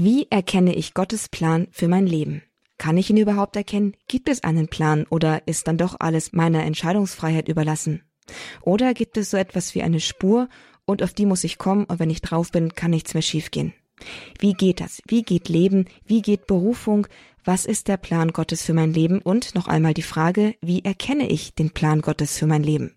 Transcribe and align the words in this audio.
Wie 0.00 0.28
erkenne 0.30 0.76
ich 0.76 0.94
Gottes 0.94 1.28
Plan 1.28 1.66
für 1.72 1.88
mein 1.88 2.06
Leben? 2.06 2.44
Kann 2.78 2.96
ich 2.96 3.10
ihn 3.10 3.16
überhaupt 3.16 3.56
erkennen? 3.56 3.96
Gibt 4.06 4.28
es 4.28 4.44
einen 4.44 4.68
Plan 4.68 5.06
oder 5.10 5.48
ist 5.48 5.66
dann 5.66 5.76
doch 5.76 5.96
alles 5.98 6.32
meiner 6.32 6.62
Entscheidungsfreiheit 6.62 7.48
überlassen? 7.48 8.04
Oder 8.62 8.94
gibt 8.94 9.16
es 9.16 9.30
so 9.30 9.36
etwas 9.36 9.74
wie 9.74 9.82
eine 9.82 9.98
Spur 9.98 10.48
und 10.84 11.02
auf 11.02 11.14
die 11.14 11.26
muss 11.26 11.42
ich 11.42 11.58
kommen 11.58 11.82
und 11.82 11.98
wenn 11.98 12.10
ich 12.10 12.20
drauf 12.20 12.52
bin, 12.52 12.76
kann 12.76 12.92
nichts 12.92 13.12
mehr 13.12 13.24
schiefgehen? 13.24 13.74
Wie 14.38 14.52
geht 14.52 14.78
das? 14.78 15.02
Wie 15.08 15.24
geht 15.24 15.48
Leben? 15.48 15.86
Wie 16.04 16.22
geht 16.22 16.46
Berufung? 16.46 17.08
Was 17.42 17.66
ist 17.66 17.88
der 17.88 17.96
Plan 17.96 18.30
Gottes 18.30 18.62
für 18.62 18.74
mein 18.74 18.94
Leben? 18.94 19.18
Und 19.20 19.56
noch 19.56 19.66
einmal 19.66 19.94
die 19.94 20.02
Frage, 20.02 20.54
wie 20.60 20.84
erkenne 20.84 21.28
ich 21.28 21.56
den 21.56 21.70
Plan 21.70 22.02
Gottes 22.02 22.38
für 22.38 22.46
mein 22.46 22.62
Leben? 22.62 22.94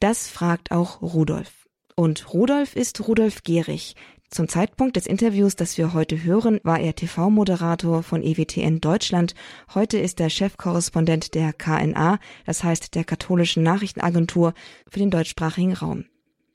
Das 0.00 0.26
fragt 0.26 0.70
auch 0.70 1.02
Rudolf. 1.02 1.68
Und 1.96 2.32
Rudolf 2.32 2.76
ist 2.76 3.08
Rudolf 3.08 3.42
Gehrig, 3.42 3.96
zum 4.30 4.48
Zeitpunkt 4.48 4.96
des 4.96 5.06
Interviews, 5.06 5.56
das 5.56 5.78
wir 5.78 5.94
heute 5.94 6.22
hören, 6.22 6.60
war 6.62 6.78
er 6.78 6.94
TV-Moderator 6.94 8.02
von 8.02 8.22
EWTN 8.22 8.80
Deutschland. 8.80 9.34
Heute 9.74 9.98
ist 9.98 10.20
er 10.20 10.28
Chefkorrespondent 10.28 11.34
der 11.34 11.52
KNA, 11.52 12.18
das 12.44 12.62
heißt 12.62 12.94
der 12.94 13.04
katholischen 13.04 13.62
Nachrichtenagentur 13.62 14.52
für 14.88 14.98
den 14.98 15.10
deutschsprachigen 15.10 15.72
Raum. 15.72 16.04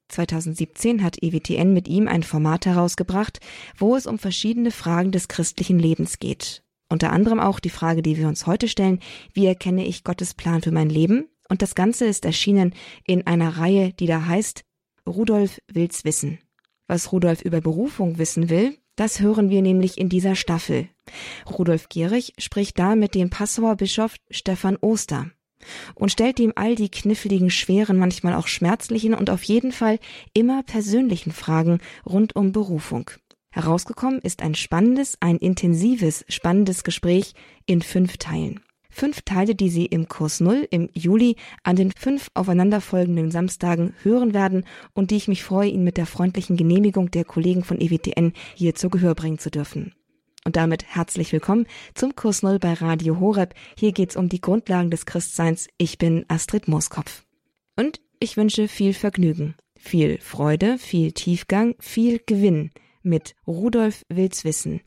2017 0.10 1.04
hat 1.04 1.22
EWTN 1.22 1.74
mit 1.74 1.88
ihm 1.88 2.08
ein 2.08 2.24
Format 2.24 2.66
herausgebracht, 2.66 3.40
wo 3.78 3.96
es 3.96 4.06
um 4.06 4.20
verschiedene 4.20 4.72
Fragen 4.72 5.12
des 5.12 5.28
christlichen 5.28 5.80
Lebens 5.80 6.20
geht. 6.20 6.64
Unter 6.90 7.12
anderem 7.12 7.40
auch 7.40 7.60
die 7.60 7.72
Frage, 7.72 8.04
die 8.04 8.18
wir 8.18 8.28
uns 8.28 8.46
heute 8.46 8.68
stellen, 8.68 9.00
wie 9.34 9.48
erkenne 9.48 9.86
ich 9.86 10.04
Gottes 10.04 10.36
Plan 10.36 10.62
für 10.62 10.72
mein 10.72 10.90
Leben? 10.90 11.28
Und 11.50 11.64
das 11.64 11.74
Ganze 11.74 12.06
ist 12.06 12.26
erschienen 12.26 12.76
in 13.06 13.26
einer 13.26 13.58
Reihe, 13.58 13.94
die 13.94 14.06
da 14.06 14.26
heißt 14.26 14.64
Rudolf 15.08 15.60
will's 15.68 16.06
wissen. 16.06 16.40
Was 16.88 17.12
Rudolf 17.12 17.42
über 17.42 17.62
Berufung 17.62 18.18
wissen 18.18 18.50
will, 18.50 18.78
das 18.96 19.20
hören 19.20 19.50
wir 19.50 19.62
nämlich 19.62 19.98
in 19.98 20.10
dieser 20.10 20.36
Staffel. 20.36 20.88
Rudolf 21.50 21.90
Gierig 21.90 22.34
spricht 22.38 22.78
da 22.78 22.96
mit 22.96 23.16
dem 23.16 23.30
Passauer 23.30 23.76
Bischof 23.76 24.16
Stefan 24.30 24.78
Oster 24.82 25.32
und 25.96 26.12
stellt 26.12 26.40
ihm 26.40 26.54
all 26.56 26.76
die 26.76 26.90
kniffligen, 26.90 27.50
schweren, 27.50 27.98
manchmal 27.98 28.36
auch 28.36 28.48
schmerzlichen 28.48 29.14
und 29.14 29.30
auf 29.30 29.44
jeden 29.44 29.72
Fall 29.72 30.00
immer 30.34 30.62
persönlichen 30.64 31.32
Fragen 31.32 31.80
rund 32.06 32.36
um 32.36 32.52
Berufung. 32.52 33.10
Herausgekommen 33.52 34.20
ist 34.20 34.42
ein 34.42 34.56
spannendes, 34.56 35.18
ein 35.20 35.38
intensives, 35.38 36.26
spannendes 36.28 36.84
Gespräch 36.84 37.34
in 37.66 37.82
fünf 37.82 38.18
Teilen. 38.18 38.62
Fünf 38.96 39.24
Teile, 39.24 39.56
die 39.56 39.70
Sie 39.70 39.88
im 39.88 40.08
Kurs 40.08 40.40
Null 40.40 40.68
im 40.70 40.88
Juli 40.94 41.36
an 41.64 41.76
den 41.76 41.92
fünf 41.92 42.30
aufeinanderfolgenden 42.36 43.32
Samstagen 43.32 43.96
hören 44.04 44.36
werden 44.36 44.66
und 44.94 45.10
die 45.10 45.16
ich 45.16 45.28
mich 45.28 45.44
freue, 45.44 45.70
Ihnen 45.70 45.84
mit 45.84 45.98
der 45.98 46.06
freundlichen 46.06 46.58
Genehmigung 46.58 47.10
der 47.10 47.26
Kollegen 47.26 47.64
von 47.64 47.82
EWTN 47.82 48.34
hier 48.54 48.76
zu 48.76 48.92
Gehör 48.92 49.16
bringen 49.16 49.40
zu 49.40 49.50
dürfen. 49.50 49.96
Und 50.46 50.58
damit 50.58 50.86
herzlich 50.86 51.32
willkommen 51.32 51.66
zum 51.96 52.16
Kurs 52.16 52.44
Null 52.44 52.60
bei 52.60 52.74
Radio 52.74 53.20
Horeb. 53.20 53.56
Hier 53.76 53.94
geht's 53.94 54.16
um 54.16 54.30
die 54.30 54.42
Grundlagen 54.42 54.92
des 54.92 55.08
Christseins. 55.08 55.70
Ich 55.80 55.98
bin 55.98 56.26
Astrid 56.28 56.68
Mooskopf. 56.68 57.24
Und 57.76 58.00
ich 58.20 58.38
wünsche 58.38 58.68
viel 58.68 58.94
Vergnügen, 58.94 59.56
viel 59.76 60.20
Freude, 60.20 60.78
viel 60.78 61.14
Tiefgang, 61.14 61.74
viel 61.80 62.22
Gewinn 62.24 62.70
mit 63.02 63.34
Rudolf 63.48 64.06
Wills 64.08 64.46
Wissen. 64.46 64.82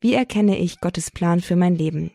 Wie 0.00 0.14
erkenne 0.14 0.58
ich 0.58 0.80
Gottes 0.80 1.12
Plan 1.12 1.40
für 1.40 1.54
mein 1.54 1.76
Leben? 1.76 2.10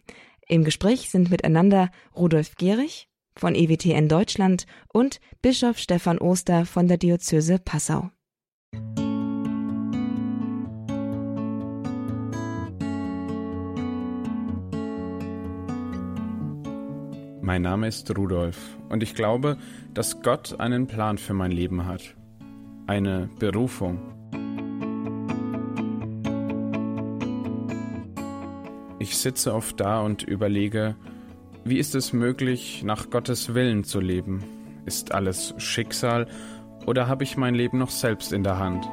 Im 0.51 0.63
Gespräch 0.63 1.11
sind 1.11 1.29
miteinander 1.29 1.91
Rudolf 2.15 2.55
Gehrig 2.55 3.07
von 3.35 3.53
EWTN 3.53 4.09
Deutschland 4.09 4.65
und 4.91 5.19
Bischof 5.43 5.77
Stefan 5.77 6.17
Oster 6.17 6.65
von 6.65 6.87
der 6.87 6.97
Diözese 6.97 7.59
Passau. 7.59 8.09
Mein 17.41 17.61
Name 17.61 17.87
ist 17.87 18.09
Rudolf 18.17 18.57
und 18.89 19.03
ich 19.03 19.13
glaube, 19.13 19.59
dass 19.93 20.23
Gott 20.23 20.59
einen 20.59 20.87
Plan 20.87 21.19
für 21.19 21.35
mein 21.35 21.51
Leben 21.51 21.85
hat. 21.85 22.15
Eine 22.87 23.29
Berufung. 23.37 24.18
Ich 29.09 29.17
sitze 29.17 29.55
oft 29.55 29.79
da 29.79 30.01
und 30.01 30.21
überlege, 30.21 30.95
wie 31.65 31.79
ist 31.79 31.95
es 31.95 32.13
möglich, 32.13 32.83
nach 32.83 33.09
Gottes 33.09 33.55
Willen 33.55 33.83
zu 33.83 33.99
leben? 33.99 34.43
Ist 34.85 35.13
alles 35.13 35.55
Schicksal 35.57 36.27
oder 36.85 37.07
habe 37.07 37.23
ich 37.23 37.35
mein 37.35 37.55
Leben 37.55 37.79
noch 37.79 37.89
selbst 37.89 38.31
in 38.31 38.43
der 38.43 38.59
Hand? 38.59 38.87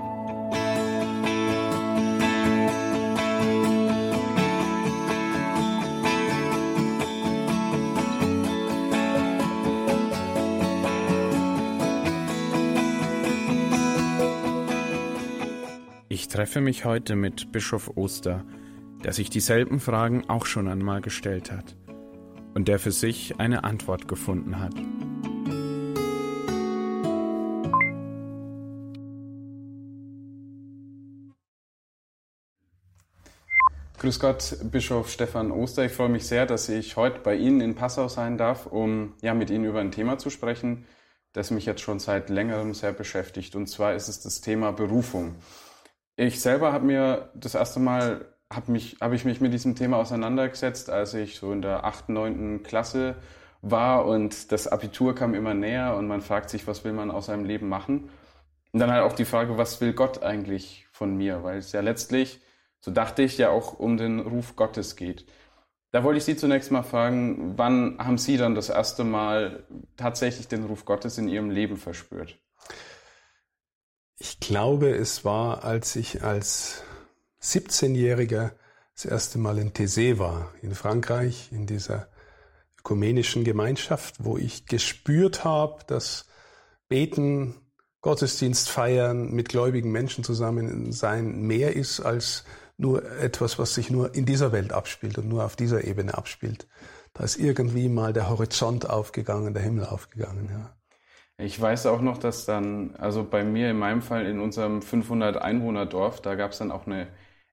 Ich 16.08 16.28
treffe 16.28 16.62
mich 16.62 16.86
heute 16.86 17.16
mit 17.16 17.52
Bischof 17.52 17.98
Oster, 17.98 18.46
der 19.06 19.12
sich 19.12 19.30
dieselben 19.30 19.78
Fragen 19.78 20.28
auch 20.28 20.46
schon 20.46 20.66
einmal 20.66 21.00
gestellt 21.00 21.52
hat 21.52 21.76
und 22.54 22.66
der 22.66 22.80
für 22.80 22.90
sich 22.90 23.38
eine 23.38 23.62
Antwort 23.62 24.08
gefunden 24.08 24.58
hat. 24.58 24.74
Grüß 33.98 34.18
Gott, 34.18 34.56
Bischof 34.72 35.08
Stefan 35.08 35.52
Oster. 35.52 35.84
Ich 35.84 35.92
freue 35.92 36.08
mich 36.08 36.26
sehr, 36.26 36.44
dass 36.44 36.68
ich 36.68 36.96
heute 36.96 37.20
bei 37.20 37.36
Ihnen 37.36 37.60
in 37.60 37.76
Passau 37.76 38.08
sein 38.08 38.36
darf, 38.36 38.66
um 38.66 39.14
ja, 39.22 39.34
mit 39.34 39.50
Ihnen 39.50 39.66
über 39.66 39.78
ein 39.78 39.92
Thema 39.92 40.18
zu 40.18 40.30
sprechen, 40.30 40.84
das 41.32 41.52
mich 41.52 41.64
jetzt 41.64 41.80
schon 41.80 42.00
seit 42.00 42.28
längerem 42.28 42.74
sehr 42.74 42.92
beschäftigt. 42.92 43.54
Und 43.54 43.68
zwar 43.68 43.94
ist 43.94 44.08
es 44.08 44.18
das 44.18 44.40
Thema 44.40 44.72
Berufung. 44.72 45.36
Ich 46.16 46.40
selber 46.40 46.72
habe 46.72 46.86
mir 46.86 47.30
das 47.36 47.54
erste 47.54 47.78
Mal 47.78 48.32
habe 48.52 48.72
mich, 48.72 48.96
hab 49.00 49.12
ich 49.12 49.24
mich 49.24 49.40
mit 49.40 49.52
diesem 49.52 49.74
Thema 49.74 49.96
auseinandergesetzt, 49.98 50.90
als 50.90 51.14
ich 51.14 51.36
so 51.36 51.52
in 51.52 51.62
der 51.62 51.84
8., 51.84 52.08
9. 52.08 52.62
Klasse 52.62 53.16
war 53.62 54.06
und 54.06 54.52
das 54.52 54.68
Abitur 54.68 55.14
kam 55.14 55.34
immer 55.34 55.54
näher 55.54 55.96
und 55.96 56.06
man 56.06 56.20
fragt 56.20 56.50
sich, 56.50 56.66
was 56.66 56.84
will 56.84 56.92
man 56.92 57.10
aus 57.10 57.26
seinem 57.26 57.44
Leben 57.44 57.68
machen? 57.68 58.10
Und 58.72 58.80
dann 58.80 58.92
halt 58.92 59.02
auch 59.02 59.14
die 59.14 59.24
Frage, 59.24 59.58
was 59.58 59.80
will 59.80 59.94
Gott 59.94 60.22
eigentlich 60.22 60.86
von 60.92 61.16
mir? 61.16 61.42
Weil 61.42 61.58
es 61.58 61.72
ja 61.72 61.80
letztlich, 61.80 62.40
so 62.80 62.90
dachte 62.90 63.22
ich, 63.22 63.38
ja 63.38 63.50
auch 63.50 63.78
um 63.78 63.96
den 63.96 64.20
Ruf 64.20 64.54
Gottes 64.54 64.96
geht. 64.96 65.26
Da 65.92 66.04
wollte 66.04 66.18
ich 66.18 66.24
Sie 66.24 66.36
zunächst 66.36 66.70
mal 66.70 66.82
fragen, 66.82 67.54
wann 67.56 67.96
haben 67.98 68.18
Sie 68.18 68.36
dann 68.36 68.54
das 68.54 68.68
erste 68.68 69.02
Mal 69.02 69.64
tatsächlich 69.96 70.46
den 70.46 70.64
Ruf 70.64 70.84
Gottes 70.84 71.16
in 71.16 71.28
Ihrem 71.28 71.50
Leben 71.50 71.76
verspürt? 71.76 72.38
Ich 74.18 74.40
glaube, 74.40 74.90
es 74.90 75.24
war, 75.24 75.64
als 75.64 75.96
ich 75.96 76.22
als 76.22 76.82
17-Jähriger 77.42 78.52
das 78.94 79.04
erste 79.04 79.38
Mal 79.38 79.58
in 79.58 79.72
Thésée 79.72 80.18
war, 80.18 80.52
in 80.62 80.74
Frankreich, 80.74 81.50
in 81.52 81.66
dieser 81.66 82.08
ökumenischen 82.78 83.44
Gemeinschaft, 83.44 84.24
wo 84.24 84.38
ich 84.38 84.66
gespürt 84.66 85.44
habe, 85.44 85.84
dass 85.86 86.26
Beten, 86.88 87.56
Gottesdienst 88.00 88.68
feiern, 88.68 89.32
mit 89.32 89.48
gläubigen 89.48 89.90
Menschen 89.90 90.22
zusammen 90.22 90.92
sein 90.92 91.42
mehr 91.42 91.74
ist 91.74 92.00
als 92.00 92.44
nur 92.78 93.04
etwas, 93.18 93.58
was 93.58 93.74
sich 93.74 93.90
nur 93.90 94.14
in 94.14 94.26
dieser 94.26 94.52
Welt 94.52 94.72
abspielt 94.72 95.18
und 95.18 95.28
nur 95.28 95.44
auf 95.44 95.56
dieser 95.56 95.84
Ebene 95.84 96.16
abspielt. 96.16 96.68
Da 97.14 97.24
ist 97.24 97.36
irgendwie 97.36 97.88
mal 97.88 98.12
der 98.12 98.28
Horizont 98.28 98.88
aufgegangen, 98.88 99.54
der 99.54 99.62
Himmel 99.62 99.86
aufgegangen, 99.86 100.48
ja. 100.50 100.75
Ich 101.38 101.60
weiß 101.60 101.86
auch 101.86 102.00
noch, 102.00 102.16
dass 102.18 102.46
dann, 102.46 102.96
also 102.96 103.22
bei 103.24 103.44
mir 103.44 103.70
in 103.70 103.78
meinem 103.78 104.00
Fall 104.00 104.24
in 104.26 104.40
unserem 104.40 104.80
500 104.80 105.36
Einwohner 105.36 105.84
Dorf, 105.84 106.22
da 106.22 106.34
gab 106.34 106.52
es 106.52 106.58
dann 106.58 106.70
auch 106.70 106.86
eine 106.86 107.08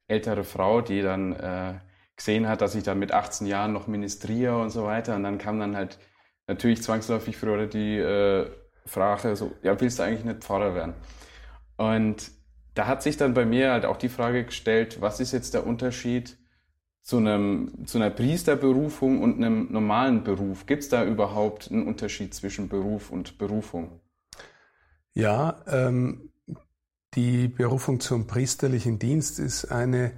ältere 0.07 0.43
Frau, 0.45 0.81
die 0.81 1.01
dann 1.01 1.33
äh, 1.33 1.73
gesehen 2.15 2.47
hat, 2.47 2.61
dass 2.61 2.75
ich 2.75 2.83
dann 2.83 2.99
mit 2.99 3.11
18 3.11 3.45
Jahren 3.47 3.73
noch 3.73 3.87
ministriere 3.87 4.57
und 4.61 4.69
so 4.69 4.85
weiter. 4.85 5.15
Und 5.15 5.23
dann 5.23 5.37
kam 5.37 5.59
dann 5.59 5.75
halt 5.75 5.99
natürlich 6.47 6.81
zwangsläufig 6.81 7.35
früher 7.37 7.67
die 7.67 7.97
äh, 7.97 8.49
Frage 8.85 9.35
so, 9.35 9.53
ja, 9.63 9.79
willst 9.79 9.99
du 9.99 10.03
eigentlich 10.03 10.25
nicht 10.25 10.43
Pfarrer 10.43 10.75
werden? 10.75 10.93
Und 11.77 12.31
da 12.75 12.87
hat 12.87 13.03
sich 13.03 13.17
dann 13.17 13.33
bei 13.33 13.45
mir 13.45 13.71
halt 13.71 13.85
auch 13.85 13.97
die 13.97 14.09
Frage 14.09 14.45
gestellt, 14.45 15.01
was 15.01 15.19
ist 15.19 15.31
jetzt 15.33 15.53
der 15.53 15.67
Unterschied 15.67 16.37
zu, 17.03 17.17
einem, 17.17 17.85
zu 17.85 17.97
einer 17.97 18.09
Priesterberufung 18.09 19.21
und 19.21 19.35
einem 19.35 19.71
normalen 19.71 20.23
Beruf? 20.23 20.65
Gibt 20.65 20.83
es 20.83 20.89
da 20.89 21.05
überhaupt 21.05 21.69
einen 21.69 21.85
Unterschied 21.85 22.33
zwischen 22.33 22.69
Beruf 22.69 23.11
und 23.11 23.37
Berufung? 23.37 23.99
Ja, 25.13 25.61
ähm, 25.67 26.31
die 27.13 27.47
Berufung 27.47 27.99
zum 27.99 28.25
priesterlichen 28.25 28.97
Dienst 28.97 29.37
ist 29.37 29.65
eine 29.65 30.13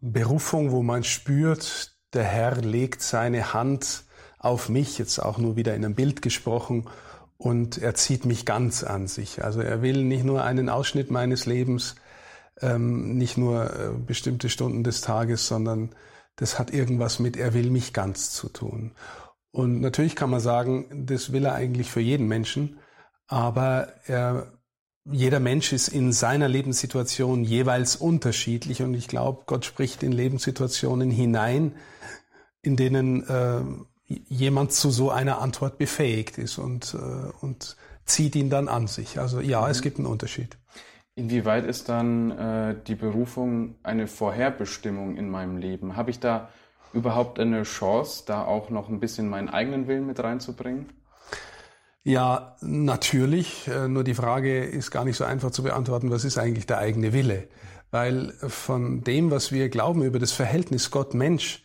Berufung, 0.00 0.70
wo 0.70 0.82
man 0.82 1.02
spürt, 1.02 1.96
der 2.12 2.24
Herr 2.24 2.56
legt 2.60 3.02
seine 3.02 3.52
Hand 3.52 4.04
auf 4.38 4.68
mich, 4.68 4.98
jetzt 4.98 5.18
auch 5.18 5.38
nur 5.38 5.56
wieder 5.56 5.74
in 5.74 5.84
einem 5.84 5.94
Bild 5.94 6.22
gesprochen, 6.22 6.88
und 7.38 7.78
er 7.78 7.94
zieht 7.94 8.24
mich 8.24 8.46
ganz 8.46 8.84
an 8.84 9.08
sich. 9.08 9.42
Also 9.44 9.60
er 9.60 9.82
will 9.82 10.04
nicht 10.04 10.24
nur 10.24 10.44
einen 10.44 10.68
Ausschnitt 10.68 11.10
meines 11.10 11.46
Lebens 11.46 11.96
ähm, 12.60 13.16
nicht 13.16 13.36
nur 13.36 13.64
äh, 13.64 13.90
bestimmte 13.98 14.48
Stunden 14.48 14.84
des 14.84 15.00
Tages, 15.00 15.46
sondern 15.46 15.90
das 16.36 16.58
hat 16.58 16.72
irgendwas 16.72 17.18
mit, 17.18 17.36
er 17.36 17.54
will 17.54 17.70
mich 17.70 17.92
ganz 17.92 18.30
zu 18.30 18.48
tun. 18.48 18.92
Und 19.50 19.80
natürlich 19.80 20.16
kann 20.16 20.30
man 20.30 20.40
sagen, 20.40 21.06
das 21.06 21.32
will 21.32 21.46
er 21.46 21.54
eigentlich 21.54 21.90
für 21.90 22.00
jeden 22.00 22.28
Menschen, 22.28 22.78
aber 23.26 23.88
er, 24.06 24.52
jeder 25.04 25.40
Mensch 25.40 25.72
ist 25.72 25.88
in 25.88 26.12
seiner 26.12 26.48
Lebenssituation 26.48 27.42
jeweils 27.42 27.96
unterschiedlich 27.96 28.82
und 28.82 28.94
ich 28.94 29.08
glaube, 29.08 29.44
Gott 29.46 29.64
spricht 29.64 30.02
in 30.02 30.12
Lebenssituationen 30.12 31.10
hinein, 31.10 31.74
in 32.60 32.76
denen 32.76 33.26
äh, 33.28 33.62
jemand 34.06 34.72
zu 34.72 34.90
so 34.90 35.10
einer 35.10 35.40
Antwort 35.40 35.78
befähigt 35.78 36.38
ist 36.38 36.58
und, 36.58 36.94
äh, 36.94 37.30
und 37.40 37.76
zieht 38.04 38.36
ihn 38.36 38.50
dann 38.50 38.68
an 38.68 38.86
sich. 38.86 39.18
Also 39.18 39.40
ja, 39.40 39.62
mhm. 39.62 39.70
es 39.70 39.82
gibt 39.82 39.98
einen 39.98 40.06
Unterschied. 40.06 40.56
Inwieweit 41.18 41.64
ist 41.64 41.88
dann 41.88 42.30
äh, 42.30 42.76
die 42.86 42.94
Berufung 42.94 43.76
eine 43.82 44.06
Vorherbestimmung 44.06 45.16
in 45.16 45.30
meinem 45.30 45.56
Leben? 45.56 45.96
Habe 45.96 46.10
ich 46.10 46.20
da 46.20 46.50
überhaupt 46.92 47.40
eine 47.40 47.62
Chance, 47.62 48.24
da 48.26 48.44
auch 48.44 48.68
noch 48.68 48.90
ein 48.90 49.00
bisschen 49.00 49.30
meinen 49.30 49.48
eigenen 49.48 49.88
Willen 49.88 50.06
mit 50.06 50.22
reinzubringen? 50.22 50.90
Ja, 52.04 52.56
natürlich. 52.60 53.66
Äh, 53.66 53.88
nur 53.88 54.04
die 54.04 54.12
Frage 54.12 54.62
ist 54.62 54.90
gar 54.90 55.06
nicht 55.06 55.16
so 55.16 55.24
einfach 55.24 55.50
zu 55.50 55.62
beantworten, 55.62 56.10
was 56.10 56.24
ist 56.24 56.36
eigentlich 56.36 56.66
der 56.66 56.78
eigene 56.78 57.14
Wille? 57.14 57.48
Weil 57.90 58.34
von 58.46 59.02
dem, 59.02 59.30
was 59.30 59.50
wir 59.52 59.70
glauben 59.70 60.02
über 60.02 60.18
das 60.18 60.32
Verhältnis 60.32 60.90
Gott-Mensch, 60.90 61.64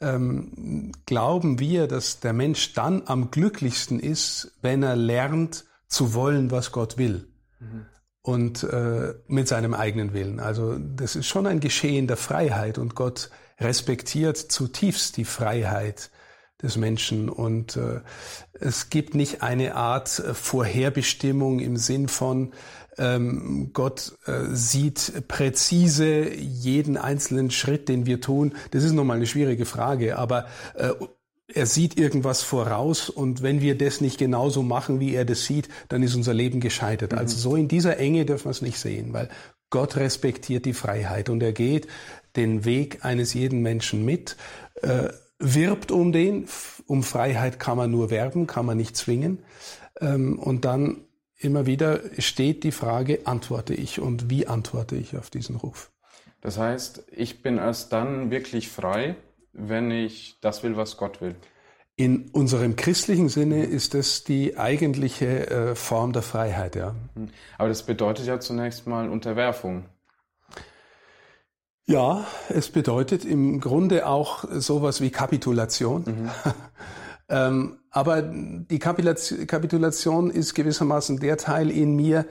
ähm, 0.00 0.92
glauben 1.06 1.58
wir, 1.58 1.88
dass 1.88 2.20
der 2.20 2.34
Mensch 2.34 2.72
dann 2.74 3.02
am 3.06 3.32
glücklichsten 3.32 3.98
ist, 3.98 4.56
wenn 4.62 4.84
er 4.84 4.94
lernt 4.94 5.64
zu 5.88 6.14
wollen, 6.14 6.52
was 6.52 6.70
Gott 6.70 6.98
will. 6.98 7.26
Mhm. 7.58 7.86
Und 8.22 8.62
äh, 8.62 9.14
mit 9.26 9.48
seinem 9.48 9.74
eigenen 9.74 10.14
Willen. 10.14 10.38
Also 10.38 10.78
das 10.78 11.16
ist 11.16 11.26
schon 11.26 11.46
ein 11.46 11.58
Geschehen 11.58 12.06
der 12.06 12.16
Freiheit 12.16 12.78
und 12.78 12.94
Gott 12.94 13.30
respektiert 13.58 14.36
zutiefst 14.36 15.16
die 15.16 15.24
Freiheit 15.24 16.10
des 16.62 16.76
Menschen. 16.76 17.28
Und 17.28 17.76
äh, 17.76 18.00
es 18.52 18.90
gibt 18.90 19.14
nicht 19.14 19.42
eine 19.42 19.74
Art 19.74 20.20
äh, 20.20 20.34
Vorherbestimmung 20.34 21.58
im 21.58 21.76
Sinn 21.76 22.08
von, 22.08 22.52
ähm, 22.98 23.70
Gott 23.72 24.18
äh, 24.26 24.54
sieht 24.54 25.26
präzise 25.26 26.30
jeden 26.34 26.96
einzelnen 26.96 27.50
Schritt, 27.50 27.88
den 27.88 28.06
wir 28.06 28.20
tun. 28.20 28.54
Das 28.70 28.84
ist 28.84 28.92
nochmal 28.92 29.16
eine 29.16 29.26
schwierige 29.26 29.64
Frage, 29.64 30.18
aber 30.18 30.46
äh, 30.74 30.90
er 31.54 31.66
sieht 31.66 31.98
irgendwas 31.98 32.42
voraus 32.42 33.10
und 33.10 33.42
wenn 33.42 33.60
wir 33.60 33.76
das 33.76 34.00
nicht 34.00 34.18
genauso 34.18 34.62
machen, 34.62 35.00
wie 35.00 35.14
er 35.14 35.24
das 35.24 35.44
sieht, 35.44 35.68
dann 35.88 36.02
ist 36.02 36.14
unser 36.14 36.34
Leben 36.34 36.60
gescheitert. 36.60 37.12
Also 37.12 37.22
mhm. 37.22 37.22
Also 37.22 37.50
so 37.50 37.56
in 37.56 37.68
dieser 37.68 37.98
Enge 37.98 38.26
dürfen 38.26 38.46
wir 38.46 38.50
es 38.50 38.62
nicht 38.62 38.78
sehen, 38.78 39.12
weil 39.12 39.28
Gott 39.70 39.96
respektiert 39.96 40.66
die 40.66 40.74
Freiheit 40.74 41.30
und 41.30 41.42
er 41.42 41.52
geht 41.52 41.88
den 42.36 42.64
Weg 42.64 43.04
eines 43.04 43.32
jeden 43.34 43.62
Menschen 43.62 44.04
mit, 44.04 44.36
äh, 44.82 45.08
wirbt 45.38 45.90
um 45.90 46.12
den. 46.12 46.46
Um 46.86 47.02
Freiheit 47.02 47.58
kann 47.58 47.76
man 47.76 47.90
nur 47.90 48.10
werben, 48.10 48.46
kann 48.46 48.66
man 48.66 48.76
nicht 48.76 48.96
zwingen. 48.96 49.38
Ähm, 50.00 50.38
und 50.38 50.64
dann 50.64 51.04
immer 51.38 51.66
wieder 51.66 52.00
steht 52.18 52.64
die 52.64 52.72
Frage, 52.72 53.20
antworte 53.24 53.74
ich 53.74 54.00
und 54.00 54.30
wie 54.30 54.46
antworte 54.46 54.96
ich 54.96 55.16
auf 55.16 55.30
diesen 55.30 55.56
Ruf? 55.56 55.90
Das 56.40 56.58
heißt, 56.58 57.04
ich 57.10 57.42
bin 57.42 57.58
erst 57.58 57.92
dann 57.92 58.30
wirklich 58.30 58.68
frei, 58.68 59.16
wenn 59.52 59.90
ich 59.90 60.38
das 60.40 60.62
will, 60.62 60.76
was 60.76 60.96
Gott 60.96 61.20
will. 61.20 61.36
In 61.94 62.30
unserem 62.30 62.74
christlichen 62.76 63.28
Sinne 63.28 63.64
ist 63.64 63.94
das 63.94 64.24
die 64.24 64.56
eigentliche 64.56 65.50
äh, 65.50 65.74
Form 65.74 66.12
der 66.12 66.22
Freiheit, 66.22 66.74
ja. 66.74 66.94
Hm. 67.14 67.28
Aber 67.58 67.68
das 67.68 67.82
bedeutet 67.82 68.26
ja 68.26 68.40
zunächst 68.40 68.86
mal 68.86 69.10
Unterwerfung. 69.10 69.84
Ja, 71.84 72.26
es 72.48 72.70
bedeutet 72.70 73.24
im 73.24 73.60
Grunde 73.60 74.06
auch 74.06 74.44
sowas 74.50 75.00
wie 75.00 75.10
Kapitulation. 75.10 76.04
Mhm. 76.06 76.30
ähm, 77.28 77.78
aber 77.90 78.22
die 78.22 78.78
Kapitulation 78.78 80.30
ist 80.30 80.54
gewissermaßen 80.54 81.18
der 81.18 81.36
Teil 81.36 81.70
in 81.70 81.96
mir, 81.96 82.24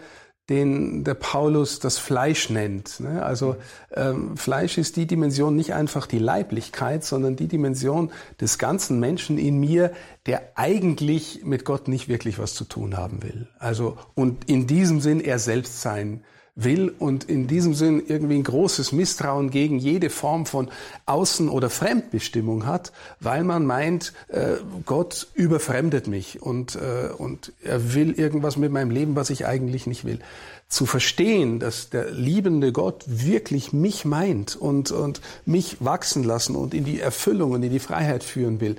den 0.50 1.04
der 1.04 1.14
Paulus 1.14 1.80
das 1.80 1.98
Fleisch 1.98 2.50
nennt. 2.50 3.00
Ne? 3.00 3.24
Also 3.24 3.56
ähm, 3.94 4.36
Fleisch 4.36 4.78
ist 4.78 4.98
die 4.98 5.06
Dimension 5.06 5.56
nicht 5.56 5.74
einfach 5.74 6.08
die 6.08 6.20
Leiblichkeit, 6.20 7.04
sondern 7.04 7.36
die 7.36 7.48
Dimension 7.48 8.12
des 8.40 8.58
ganzen 8.58 9.00
Menschen 9.00 9.38
in 9.38 9.60
mir, 9.60 9.92
der 10.26 10.52
eigentlich 10.56 11.46
mit 11.46 11.64
Gott 11.64 11.88
nicht 11.88 12.10
wirklich 12.10 12.40
was 12.40 12.54
zu 12.54 12.66
tun 12.66 12.98
haben 12.98 13.24
will. 13.24 13.48
Also 13.60 13.98
und 14.14 14.50
in 14.50 14.68
diesem 14.68 15.00
Sinn 15.00 15.22
er 15.22 15.40
selbst 15.40 15.82
sein 15.82 16.24
will 16.56 16.94
und 17.00 17.24
in 17.24 17.48
diesem 17.48 17.74
Sinn 17.74 18.04
irgendwie 18.06 18.36
ein 18.36 18.44
großes 18.44 18.92
Misstrauen 18.92 19.50
gegen 19.52 19.80
jede 19.80 20.10
Form 20.10 20.46
von 20.46 20.70
Außen- 21.06 21.50
oder 21.50 21.70
Fremdbestimmung 21.70 22.66
hat, 22.66 22.92
weil 23.20 23.44
man 23.44 23.66
meint, 23.66 24.14
äh, 24.28 24.56
Gott 24.86 25.28
überfremdet 25.34 26.08
mich 26.08 26.42
und, 26.42 26.76
äh, 26.76 27.10
und 27.18 27.54
er 27.64 27.94
will 27.94 28.12
irgendwas 28.12 28.58
mit 28.58 28.72
meinem 28.72 28.92
Leben, 28.92 29.16
was 29.16 29.30
ich 29.30 29.46
eigentlich 29.46 29.88
nicht 29.88 30.04
will. 30.04 30.20
Zu 30.68 30.86
verstehen, 30.86 31.60
dass 31.60 31.90
der 31.90 32.12
liebende 32.12 32.72
Gott 32.72 33.04
wirklich 33.08 33.74
mich 33.74 34.06
meint 34.06 34.56
und, 34.56 34.92
und 34.92 35.22
mich 35.46 35.78
wachsen 35.80 36.24
lassen 36.24 36.56
und 36.56 36.74
in 36.74 36.84
die 36.84 37.00
Erfüllung 37.00 37.52
und 37.52 37.64
in 37.64 37.72
die 37.72 37.80
Freiheit 37.80 38.24
führen 38.24 38.62
will, 38.62 38.76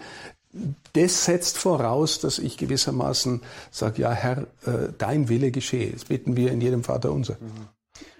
das 0.92 1.24
setzt 1.24 1.58
voraus, 1.58 2.20
dass 2.20 2.38
ich 2.38 2.56
gewissermaßen 2.56 3.40
sage, 3.70 4.02
ja 4.02 4.12
Herr, 4.12 4.46
äh, 4.66 4.92
dein 4.98 5.28
Wille 5.28 5.50
geschehe. 5.50 5.90
Das 5.90 6.04
bitten 6.04 6.36
wir 6.36 6.52
in 6.52 6.60
jedem 6.60 6.84
Vater 6.84 7.12
unser. 7.12 7.34
Mhm. 7.34 7.68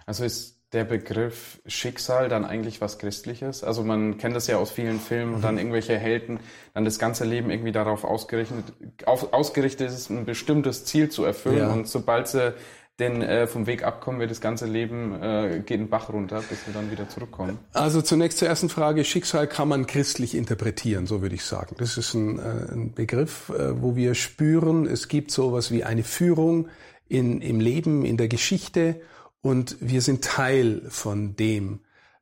Also 0.07 0.25
ist 0.25 0.57
der 0.73 0.85
Begriff 0.85 1.61
Schicksal 1.67 2.31
dann 2.31 2.47
eigentlich 2.47 2.81
was 2.81 2.99
Christliches? 2.99 3.63
Also 3.63 3.83
man 3.85 4.17
kennt 4.17 4.35
das 4.35 4.47
ja 4.47 4.57
aus 4.57 4.71
vielen 4.71 5.01
Filmen, 5.01 5.37
mhm. 5.37 5.43
dann 5.43 5.59
irgendwelche 5.59 5.99
Helden, 5.99 6.41
dann 6.73 6.87
das 6.87 6.99
ganze 6.99 7.25
Leben 7.25 7.51
irgendwie 7.51 7.73
darauf 7.73 8.05
ausgerichtet, 8.05 8.73
auf, 9.05 9.35
ausgerichtet 9.35 9.91
ist, 9.91 10.09
ein 10.09 10.25
bestimmtes 10.25 10.87
Ziel 10.87 11.11
zu 11.11 11.25
erfüllen. 11.25 11.59
Ja. 11.59 11.73
Und 11.73 11.89
sobald 11.89 12.29
sie 12.29 12.55
denn 12.99 13.23
äh, 13.23 13.47
vom 13.47 13.67
Weg 13.67 13.85
abkommen 13.85 14.21
wird 14.21 14.31
das 14.31 14.41
ganze 14.41 14.67
Leben 14.67 15.21
äh, 15.23 15.63
geht 15.65 15.81
den 15.81 15.89
Bach 15.89 16.11
runter, 16.11 16.43
bis 16.49 16.67
wir 16.67 16.75
dann 16.75 16.91
wieder 16.91 17.09
zurückkommen. 17.09 17.59
Also 17.73 18.03
zunächst 18.03 18.39
zur 18.39 18.49
ersten 18.49 18.69
Frage, 18.69 19.05
Schicksal 19.05 19.47
kann 19.47 19.69
man 19.69 19.87
christlich 19.87 20.35
interpretieren, 20.35 21.07
so 21.07 21.23
würde 21.23 21.35
ich 21.35 21.45
sagen. 21.45 21.75
Das 21.79 21.97
ist 21.97 22.15
ein, 22.15 22.39
äh, 22.39 22.73
ein 22.73 22.93
Begriff, 22.93 23.49
äh, 23.49 23.81
wo 23.81 23.97
wir 23.97 24.15
spüren, 24.15 24.87
es 24.87 25.09
gibt 25.09 25.31
sowas 25.31 25.71
wie 25.71 25.85
eine 25.85 26.05
Führung 26.05 26.69
in, 27.09 27.41
im 27.41 27.61
Leben, 27.61 28.05
in 28.05 28.17
der 28.17 28.29
Geschichte 28.29 29.01
und 29.41 29.77
wir 29.81 30.03
sind 30.03 30.23
Teil 30.23 30.83
von 30.89 31.35
dem, 31.35 31.81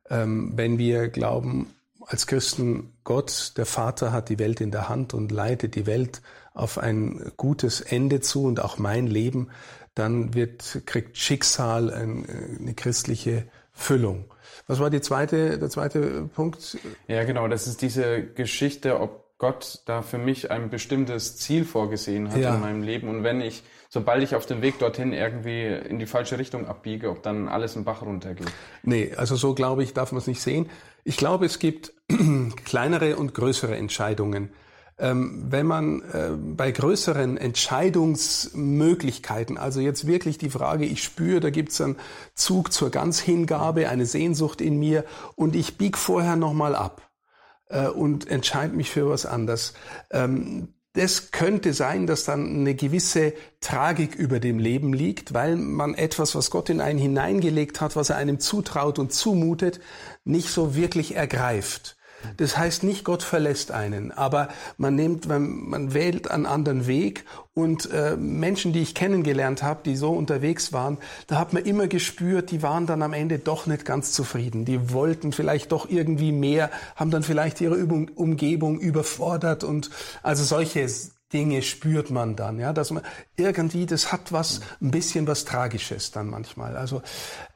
ähm, 0.09 0.53
wenn 0.55 0.77
wir 0.77 1.09
glauben, 1.09 1.67
als 2.07 2.27
Christen, 2.27 2.93
Gott, 3.03 3.53
der 3.57 3.65
Vater, 3.65 4.11
hat 4.11 4.29
die 4.29 4.39
Welt 4.39 4.61
in 4.61 4.71
der 4.71 4.89
Hand 4.89 5.13
und 5.13 5.31
leitet 5.31 5.75
die 5.75 5.85
Welt 5.85 6.21
auf 6.53 6.77
ein 6.77 7.31
gutes 7.37 7.81
Ende 7.81 8.21
zu 8.21 8.43
und 8.43 8.59
auch 8.59 8.77
mein 8.77 9.07
Leben, 9.07 9.49
dann 9.95 10.33
wird, 10.33 10.81
kriegt 10.85 11.17
Schicksal 11.17 11.93
ein, 11.93 12.57
eine 12.59 12.73
christliche 12.73 13.45
Füllung. 13.71 14.25
Was 14.67 14.79
war 14.79 14.89
die 14.89 15.01
zweite, 15.01 15.57
der 15.57 15.69
zweite 15.69 16.29
Punkt? 16.33 16.77
Ja, 17.07 17.23
genau, 17.23 17.47
das 17.47 17.67
ist 17.67 17.81
diese 17.81 18.23
Geschichte, 18.23 18.99
ob 18.99 19.37
Gott 19.37 19.81
da 19.85 20.01
für 20.01 20.17
mich 20.17 20.51
ein 20.51 20.69
bestimmtes 20.69 21.37
Ziel 21.37 21.65
vorgesehen 21.65 22.31
hat 22.31 22.37
ja. 22.37 22.55
in 22.55 22.61
meinem 22.61 22.83
Leben. 22.83 23.07
Und 23.07 23.23
wenn 23.23 23.41
ich, 23.41 23.63
sobald 23.91 24.23
ich 24.23 24.33
auf 24.35 24.45
dem 24.45 24.61
Weg 24.61 24.79
dorthin 24.79 25.11
irgendwie 25.11 25.67
in 25.67 25.99
die 25.99 26.05
falsche 26.05 26.39
Richtung 26.39 26.65
abbiege, 26.65 27.09
ob 27.09 27.21
dann 27.23 27.49
alles 27.49 27.75
im 27.75 27.83
Bach 27.83 28.01
runtergeht. 28.01 28.47
Nee, 28.83 29.11
also 29.17 29.35
so 29.35 29.53
glaube 29.53 29.83
ich, 29.83 29.93
darf 29.93 30.13
man 30.13 30.19
es 30.19 30.27
nicht 30.27 30.41
sehen. 30.41 30.69
Ich 31.03 31.17
glaube, 31.17 31.45
es 31.45 31.59
gibt 31.59 31.91
kleinere 32.65 33.17
und 33.17 33.33
größere 33.33 33.75
Entscheidungen. 33.75 34.53
Ähm, 34.97 35.47
wenn 35.49 35.65
man 35.65 36.03
äh, 36.03 36.29
bei 36.37 36.71
größeren 36.71 37.35
Entscheidungsmöglichkeiten, 37.35 39.57
also 39.57 39.81
jetzt 39.81 40.07
wirklich 40.07 40.37
die 40.37 40.49
Frage, 40.49 40.85
ich 40.85 41.03
spüre, 41.03 41.41
da 41.41 41.49
gibt 41.49 41.73
es 41.73 41.81
einen 41.81 41.97
Zug 42.33 42.71
zur 42.71 42.91
Ganzhingabe, 42.91 43.89
eine 43.89 44.05
Sehnsucht 44.05 44.61
in 44.61 44.79
mir 44.79 45.03
und 45.35 45.53
ich 45.53 45.77
bieg 45.77 45.97
vorher 45.97 46.37
nochmal 46.37 46.75
ab 46.75 47.11
äh, 47.67 47.87
und 47.87 48.29
entscheide 48.29 48.73
mich 48.73 48.89
für 48.89 49.09
was 49.09 49.25
anderes. 49.25 49.73
Ähm, 50.11 50.75
das 50.93 51.31
könnte 51.31 51.73
sein, 51.73 52.05
dass 52.05 52.25
dann 52.25 52.47
eine 52.47 52.75
gewisse 52.75 53.33
Tragik 53.61 54.15
über 54.15 54.39
dem 54.39 54.59
Leben 54.59 54.93
liegt, 54.93 55.33
weil 55.33 55.55
man 55.55 55.93
etwas, 55.93 56.35
was 56.35 56.51
Gott 56.51 56.69
in 56.69 56.81
einen 56.81 56.99
hineingelegt 56.99 57.79
hat, 57.79 57.95
was 57.95 58.09
er 58.09 58.17
einem 58.17 58.39
zutraut 58.39 58.99
und 58.99 59.13
zumutet, 59.13 59.79
nicht 60.25 60.49
so 60.49 60.75
wirklich 60.75 61.15
ergreift. 61.15 61.95
Das 62.37 62.57
heißt 62.57 62.83
nicht, 62.83 63.03
Gott 63.03 63.23
verlässt 63.23 63.71
einen, 63.71 64.11
aber 64.11 64.49
man 64.77 64.95
nimmt, 64.95 65.27
man 65.27 65.93
wählt 65.93 66.29
einen 66.29 66.45
anderen 66.45 66.87
Weg 66.87 67.25
und 67.53 67.91
äh, 67.91 68.15
Menschen, 68.15 68.73
die 68.73 68.81
ich 68.81 68.95
kennengelernt 68.95 69.61
habe, 69.61 69.81
die 69.83 69.95
so 69.95 70.11
unterwegs 70.11 70.71
waren, 70.71 70.97
da 71.27 71.37
hat 71.37 71.53
man 71.53 71.63
immer 71.63 71.87
gespürt, 71.87 72.51
die 72.51 72.63
waren 72.63 72.85
dann 72.85 73.01
am 73.01 73.13
Ende 73.13 73.39
doch 73.39 73.67
nicht 73.67 73.85
ganz 73.85 74.13
zufrieden. 74.13 74.65
Die 74.65 74.91
wollten 74.93 75.33
vielleicht 75.33 75.71
doch 75.71 75.89
irgendwie 75.89 76.31
mehr, 76.31 76.71
haben 76.95 77.11
dann 77.11 77.23
vielleicht 77.23 77.59
ihre 77.61 77.75
Übung, 77.75 78.09
Umgebung 78.15 78.79
überfordert 78.79 79.63
und 79.63 79.89
also 80.23 80.43
solche 80.43 80.87
Dinge 81.33 81.61
spürt 81.61 82.09
man 82.09 82.35
dann, 82.35 82.59
ja, 82.59 82.73
dass 82.73 82.91
man 82.91 83.03
irgendwie, 83.37 83.85
das 83.85 84.11
hat 84.11 84.31
was, 84.31 84.61
ein 84.81 84.91
bisschen 84.91 85.27
was 85.27 85.45
Tragisches 85.45 86.11
dann 86.11 86.27
manchmal. 86.29 86.75
Also, 86.75 87.01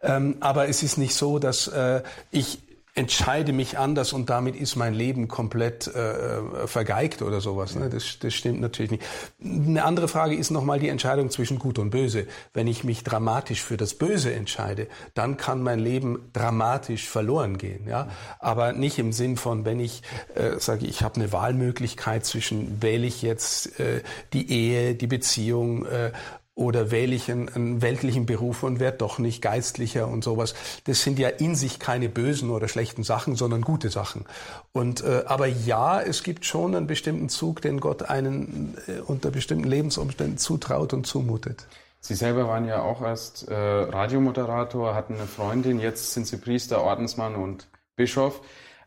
ähm, 0.02 0.38
aber 0.40 0.70
es 0.70 0.84
ist 0.84 0.98
nicht 0.98 1.14
so, 1.14 1.40
dass 1.40 1.68
äh, 1.68 2.02
ich 2.32 2.65
entscheide 2.96 3.52
mich 3.52 3.78
anders 3.78 4.14
und 4.14 4.30
damit 4.30 4.56
ist 4.56 4.78
mein 4.78 4.94
Leben 4.94 5.28
komplett 5.28 5.88
äh, 5.88 6.66
vergeigt 6.66 7.22
oder 7.22 7.42
sowas. 7.42 7.76
Ne? 7.76 7.90
Das, 7.90 8.20
das 8.20 8.34
stimmt 8.34 8.62
natürlich 8.62 8.92
nicht. 8.92 9.04
Eine 9.44 9.84
andere 9.84 10.08
Frage 10.08 10.36
ist 10.36 10.50
nochmal 10.50 10.80
die 10.80 10.88
Entscheidung 10.88 11.30
zwischen 11.30 11.60
Gut 11.60 11.78
und 11.78 11.90
Böse. 11.90 12.26
Wenn 12.54 12.68
ich 12.68 12.86
mich 12.86 13.04
dramatisch 13.04 13.62
für 13.62 13.76
das 13.76 13.96
Böse 13.96 14.34
entscheide, 14.34 14.88
dann 15.14 15.36
kann 15.36 15.62
mein 15.62 15.80
Leben 15.80 16.30
dramatisch 16.32 17.10
verloren 17.10 17.58
gehen. 17.58 17.86
Ja? 17.86 18.08
Aber 18.40 18.72
nicht 18.72 18.98
im 18.98 19.12
Sinn 19.12 19.36
von, 19.36 19.66
wenn 19.66 19.82
ich 19.82 20.02
äh, 20.34 20.58
sage, 20.60 20.86
ich 20.86 21.02
habe 21.02 21.16
eine 21.16 21.34
Wahlmöglichkeit 21.34 22.26
zwischen, 22.26 22.82
wähle 22.82 23.06
ich 23.06 23.22
jetzt 23.22 23.78
äh, 23.78 24.04
die 24.32 24.50
Ehe, 24.50 24.96
die 24.96 25.08
Beziehung 25.08 25.86
äh, 25.86 26.14
oder 26.56 26.90
wähle 26.90 27.14
ich 27.14 27.30
einen, 27.30 27.50
einen 27.50 27.82
weltlichen 27.82 28.26
Beruf 28.26 28.64
und 28.64 28.80
werde 28.80 28.98
doch 29.00 29.20
nicht 29.20 29.42
geistlicher 29.42 30.08
und 30.08 30.24
sowas. 30.24 30.56
Das 30.86 31.04
sind 31.04 31.20
ja 31.20 31.28
in 31.28 31.56
sich 31.56 31.80
keine 31.80 32.08
bösen 32.08 32.50
oder 32.50 32.70
schlechten 32.70 33.04
Sachen, 33.04 33.36
sondern 33.36 33.62
gute 33.62 33.90
Sachen. 33.90 34.26
Und 34.72 35.04
äh, 35.04 35.24
aber 35.26 35.48
ja, 35.48 36.02
es 36.02 36.24
gibt 36.24 36.46
schon 36.46 36.74
einen 36.74 36.88
bestimmten 36.88 37.28
Zug, 37.28 37.62
den 37.62 37.82
Gott 37.82 38.04
einen 38.04 38.78
äh, 38.88 39.02
unter 39.02 39.32
bestimmten 39.32 39.68
Lebensumständen 39.68 40.38
zutraut 40.38 40.94
und 40.94 41.06
zumutet. 41.06 41.68
Sie 42.00 42.16
selber 42.16 42.48
waren 42.48 42.68
ja 42.68 42.82
auch 42.84 43.02
erst 43.02 43.50
äh, 43.50 43.54
Radiomoderator, 43.54 44.96
hatten 44.96 45.16
eine 45.16 45.26
Freundin, 45.26 45.80
jetzt 45.80 46.14
sind 46.14 46.26
Sie 46.28 46.38
Priester, 46.38 46.84
Ordensmann 46.84 47.36
und 47.36 47.68
Bischof 47.96 48.42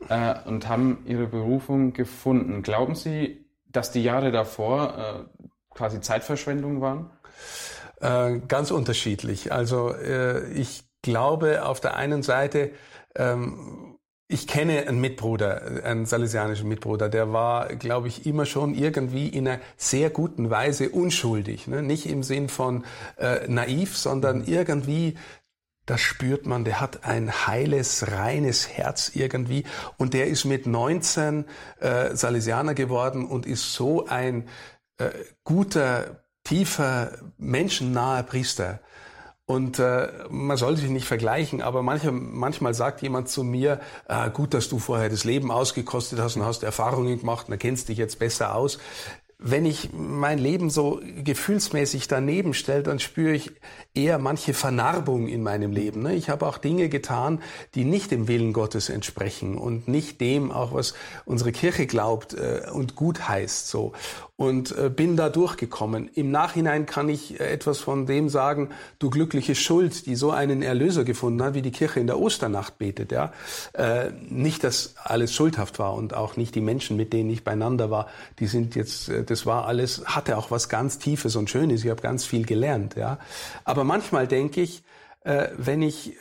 äh, 0.09 0.37
und 0.47 0.69
haben 0.69 1.05
Ihre 1.05 1.27
Berufung 1.27 1.93
gefunden. 1.93 2.63
Glauben 2.63 2.95
Sie, 2.95 3.45
dass 3.67 3.91
die 3.91 4.03
Jahre 4.03 4.31
davor 4.31 4.97
äh, 4.97 5.43
quasi 5.75 6.01
Zeitverschwendung 6.01 6.81
waren? 6.81 7.11
Äh, 8.01 8.39
ganz 8.47 8.71
unterschiedlich. 8.71 9.53
Also 9.53 9.93
äh, 9.93 10.49
ich 10.53 10.85
glaube 11.03 11.65
auf 11.65 11.81
der 11.81 11.97
einen 11.97 12.23
Seite, 12.23 12.71
ähm, 13.15 13.99
ich 14.31 14.47
kenne 14.47 14.87
einen 14.87 15.01
Mitbruder, 15.01 15.83
einen 15.85 16.05
salesianischen 16.05 16.69
Mitbruder, 16.69 17.09
der 17.09 17.33
war, 17.33 17.69
glaube 17.77 18.09
ich, 18.09 18.27
immer 18.27 18.45
schon 18.45 18.75
irgendwie 18.75 19.27
in 19.27 19.49
einer 19.49 19.61
sehr 19.79 20.11
guten 20.11 20.51
Weise 20.51 20.91
unschuldig. 20.91 21.67
Ne? 21.67 21.83
Nicht 21.83 22.07
im 22.07 22.23
Sinn 22.23 22.51
von 22.51 22.85
äh, 23.17 23.49
naiv, 23.49 23.97
sondern 23.97 24.45
irgendwie 24.45 25.17
das 25.87 26.03
spürt 26.03 26.45
man, 26.45 26.67
der 26.67 26.83
hat 26.83 27.05
ein 27.05 27.47
heiles, 27.47 28.13
reines 28.13 28.69
Herz 28.69 29.13
irgendwie 29.15 29.65
und 29.97 30.13
der 30.13 30.27
ist 30.27 30.45
mit 30.45 30.67
19 30.67 31.47
äh, 31.81 32.15
Salesianer 32.15 32.75
geworden 32.75 33.27
und 33.27 33.47
ist 33.47 33.73
so 33.73 34.07
ein 34.07 34.47
äh, 34.99 35.09
guter 35.45 36.23
tiefer, 36.49 37.13
menschennaher 37.37 38.23
Priester. 38.23 38.81
Und 39.45 39.79
äh, 39.79 40.09
man 40.29 40.59
soll 40.59 40.77
sich 40.77 40.91
nicht 40.91 41.07
vergleichen, 41.07 41.63
aber 41.63 41.83
manche, 41.83 42.13
manchmal 42.13 42.75
sagt 42.75 43.01
jemand 43.01 43.31
zu 43.31 43.45
mir, 43.45 43.81
äh, 44.07 44.29
gut, 44.31 44.53
dass 44.53 44.69
du 44.69 44.79
vorher 44.79 45.09
das 45.09 45.25
Leben 45.25 45.51
ausgekostet 45.51 46.19
hast 46.19 46.37
und 46.37 46.45
hast 46.45 46.63
Erfahrungen 46.63 47.19
gemacht 47.19 47.49
und 47.49 47.53
erkennst 47.53 47.89
dich 47.89 47.97
jetzt 47.97 48.19
besser 48.19 48.55
aus. 48.55 48.79
Wenn 49.41 49.65
ich 49.65 49.91
mein 49.93 50.39
Leben 50.39 50.69
so 50.69 51.01
gefühlsmäßig 51.23 52.09
daneben 52.09 52.55
stelle, 52.55 52.83
dann 52.83 52.99
spüre 52.99 53.33
ich 53.33 53.53
eher 53.95 54.19
manche 54.19 54.53
Vernarbung 54.53 55.29
in 55.29 55.43
meinem 55.43 55.71
Leben. 55.71 56.03
Ne? 56.03 56.15
Ich 56.15 56.29
habe 56.29 56.47
auch 56.47 56.59
Dinge 56.59 56.89
getan, 56.89 57.41
die 57.75 57.85
nicht 57.85 58.11
dem 58.11 58.27
Willen 58.27 58.53
Gottes 58.53 58.89
entsprechen 58.89 59.57
und 59.57 59.87
nicht 59.87 60.21
dem, 60.21 60.51
auch 60.51 60.75
was 60.75 60.95
unsere 61.25 61.53
Kirche 61.53 61.87
glaubt 61.87 62.35
äh, 62.35 62.69
und 62.73 62.97
gut 62.97 63.29
heißt. 63.29 63.69
So 63.69 63.93
und 64.39 64.71
äh, 64.79 64.89
bin 64.89 65.17
da 65.17 65.31
durchgekommen. 65.31 66.09
Im 66.15 66.31
Nachhinein 66.31 66.87
kann 66.87 67.09
ich 67.09 67.41
äh, 67.41 67.53
etwas 67.53 67.81
von 67.81 68.07
dem 68.07 68.29
sagen, 68.29 68.71
du 69.01 69.11
glückliche 69.11 69.57
Schuld, 69.57 70.07
die 70.07 70.15
so 70.15 70.31
einen 70.31 70.63
Erlöser 70.63 71.03
gefunden 71.03 71.43
hat, 71.43 71.55
wie 71.55 71.61
die 71.61 71.73
Kirche 71.73 71.99
in 71.99 72.07
der 72.07 72.21
Osternacht 72.21 72.79
betet. 72.79 73.11
Ja, 73.11 73.33
äh, 73.73 74.13
nicht, 74.29 74.63
dass 74.63 74.95
alles 75.03 75.35
schuldhaft 75.35 75.81
war 75.81 75.95
und 75.95 76.15
auch 76.15 76.37
nicht 76.37 76.55
die 76.55 76.61
Menschen, 76.61 76.97
mit 76.97 77.13
denen 77.13 77.31
ich 77.31 77.43
beieinander 77.43 77.91
war, 77.91 78.07
die 78.39 78.47
sind 78.47 78.77
jetzt, 78.77 79.11
das 79.27 79.45
war 79.45 79.67
alles, 79.67 80.05
hatte 80.07 80.39
auch 80.39 80.53
was 80.53 80.69
ganz 80.69 81.01
Tiefes 81.01 81.35
und 81.35 81.51
Schönes. 81.51 81.83
Ich 81.83 81.91
habe 81.91 82.01
ganz 82.01 82.25
viel 82.25 82.47
gelernt. 82.47 82.95
Ja, 82.95 83.19
aber 83.65 83.83
manchmal 83.83 84.29
denke 84.29 84.61
ich, 84.61 84.85
wenn 85.57 85.83
ich 85.83 86.17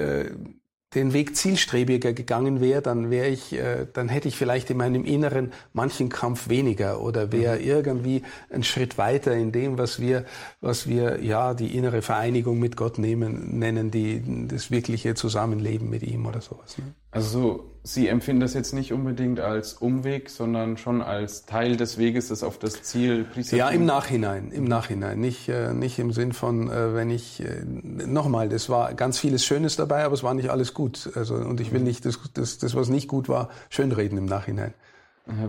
den 0.95 1.11
Weg 1.11 1.35
zielstrebiger 1.35 2.13
gegangen 2.13 2.61
wäre, 2.61 2.81
dann 2.81 3.09
wäre 3.09 3.27
ich, 3.27 3.53
äh, 3.53 3.87
dann 3.91 4.07
hätte 4.07 4.29
ich 4.29 4.37
vielleicht 4.37 4.69
in 4.69 4.77
meinem 4.77 5.03
Inneren 5.03 5.51
manchen 5.73 6.07
Kampf 6.07 6.47
weniger 6.47 7.01
oder 7.01 7.31
wäre 7.31 7.57
mhm. 7.57 7.65
irgendwie 7.65 8.23
einen 8.49 8.63
Schritt 8.63 8.97
weiter 8.97 9.33
in 9.35 9.51
dem, 9.51 9.77
was 9.77 9.99
wir, 9.99 10.23
was 10.61 10.87
wir 10.87 11.21
ja 11.21 11.53
die 11.53 11.75
innere 11.75 12.01
Vereinigung 12.01 12.59
mit 12.59 12.77
Gott 12.77 12.99
nehmen, 12.99 13.59
nennen, 13.59 13.91
die 13.91 14.47
das 14.47 14.71
wirkliche 14.71 15.13
Zusammenleben 15.13 15.89
mit 15.89 16.03
ihm 16.03 16.25
oder 16.25 16.39
sowas. 16.39 16.77
Ne? 16.77 16.93
Also 17.11 17.77
Sie 17.83 18.09
empfinden 18.09 18.41
das 18.41 18.53
jetzt 18.53 18.73
nicht 18.73 18.91
unbedingt 18.91 19.39
als 19.39 19.73
Umweg, 19.73 20.29
sondern 20.29 20.75
schon 20.75 21.01
als 21.01 21.45
Teil 21.45 21.77
des 21.77 21.97
Weges, 21.97 22.27
das 22.27 22.43
auf 22.43 22.59
das 22.59 22.83
Ziel 22.83 23.23
Priestertum... 23.23 23.59
Ja, 23.59 23.69
im 23.69 23.85
Nachhinein, 23.85 24.51
im 24.51 24.65
Nachhinein. 24.65 25.21
Nicht, 25.21 25.47
äh, 25.47 25.73
nicht 25.73 25.97
im 25.99 26.11
Sinn 26.11 26.33
von, 26.33 26.69
äh, 26.69 26.93
wenn 26.93 27.09
ich... 27.09 27.41
Äh, 27.41 27.63
Nochmal, 27.63 28.49
das 28.49 28.67
war 28.69 28.93
ganz 28.93 29.19
vieles 29.19 29.45
Schönes 29.45 29.77
dabei, 29.77 30.03
aber 30.03 30.15
es 30.15 30.21
war 30.23 30.33
nicht 30.33 30.49
alles 30.49 30.73
gut. 30.73 31.09
Also, 31.15 31.35
und 31.35 31.61
ich 31.61 31.71
will 31.71 31.79
nicht 31.79 32.03
das, 32.03 32.19
das, 32.33 32.57
das 32.57 32.75
was 32.75 32.89
nicht 32.89 33.07
gut 33.07 33.29
war, 33.29 33.49
schönreden 33.69 34.17
im 34.17 34.25
Nachhinein. 34.25 34.73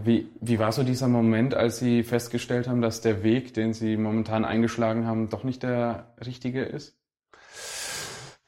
Wie, 0.05 0.29
wie 0.41 0.59
war 0.59 0.73
so 0.73 0.85
dieser 0.85 1.09
Moment, 1.09 1.55
als 1.55 1.79
Sie 1.79 2.05
festgestellt 2.05 2.69
haben, 2.69 2.83
dass 2.83 3.01
der 3.01 3.23
Weg, 3.25 3.55
den 3.55 3.73
Sie 3.73 3.97
momentan 3.97 4.45
eingeschlagen 4.45 5.07
haben, 5.07 5.29
doch 5.29 5.43
nicht 5.45 5.65
der 5.65 6.15
richtige 6.25 6.63
ist? 6.63 6.98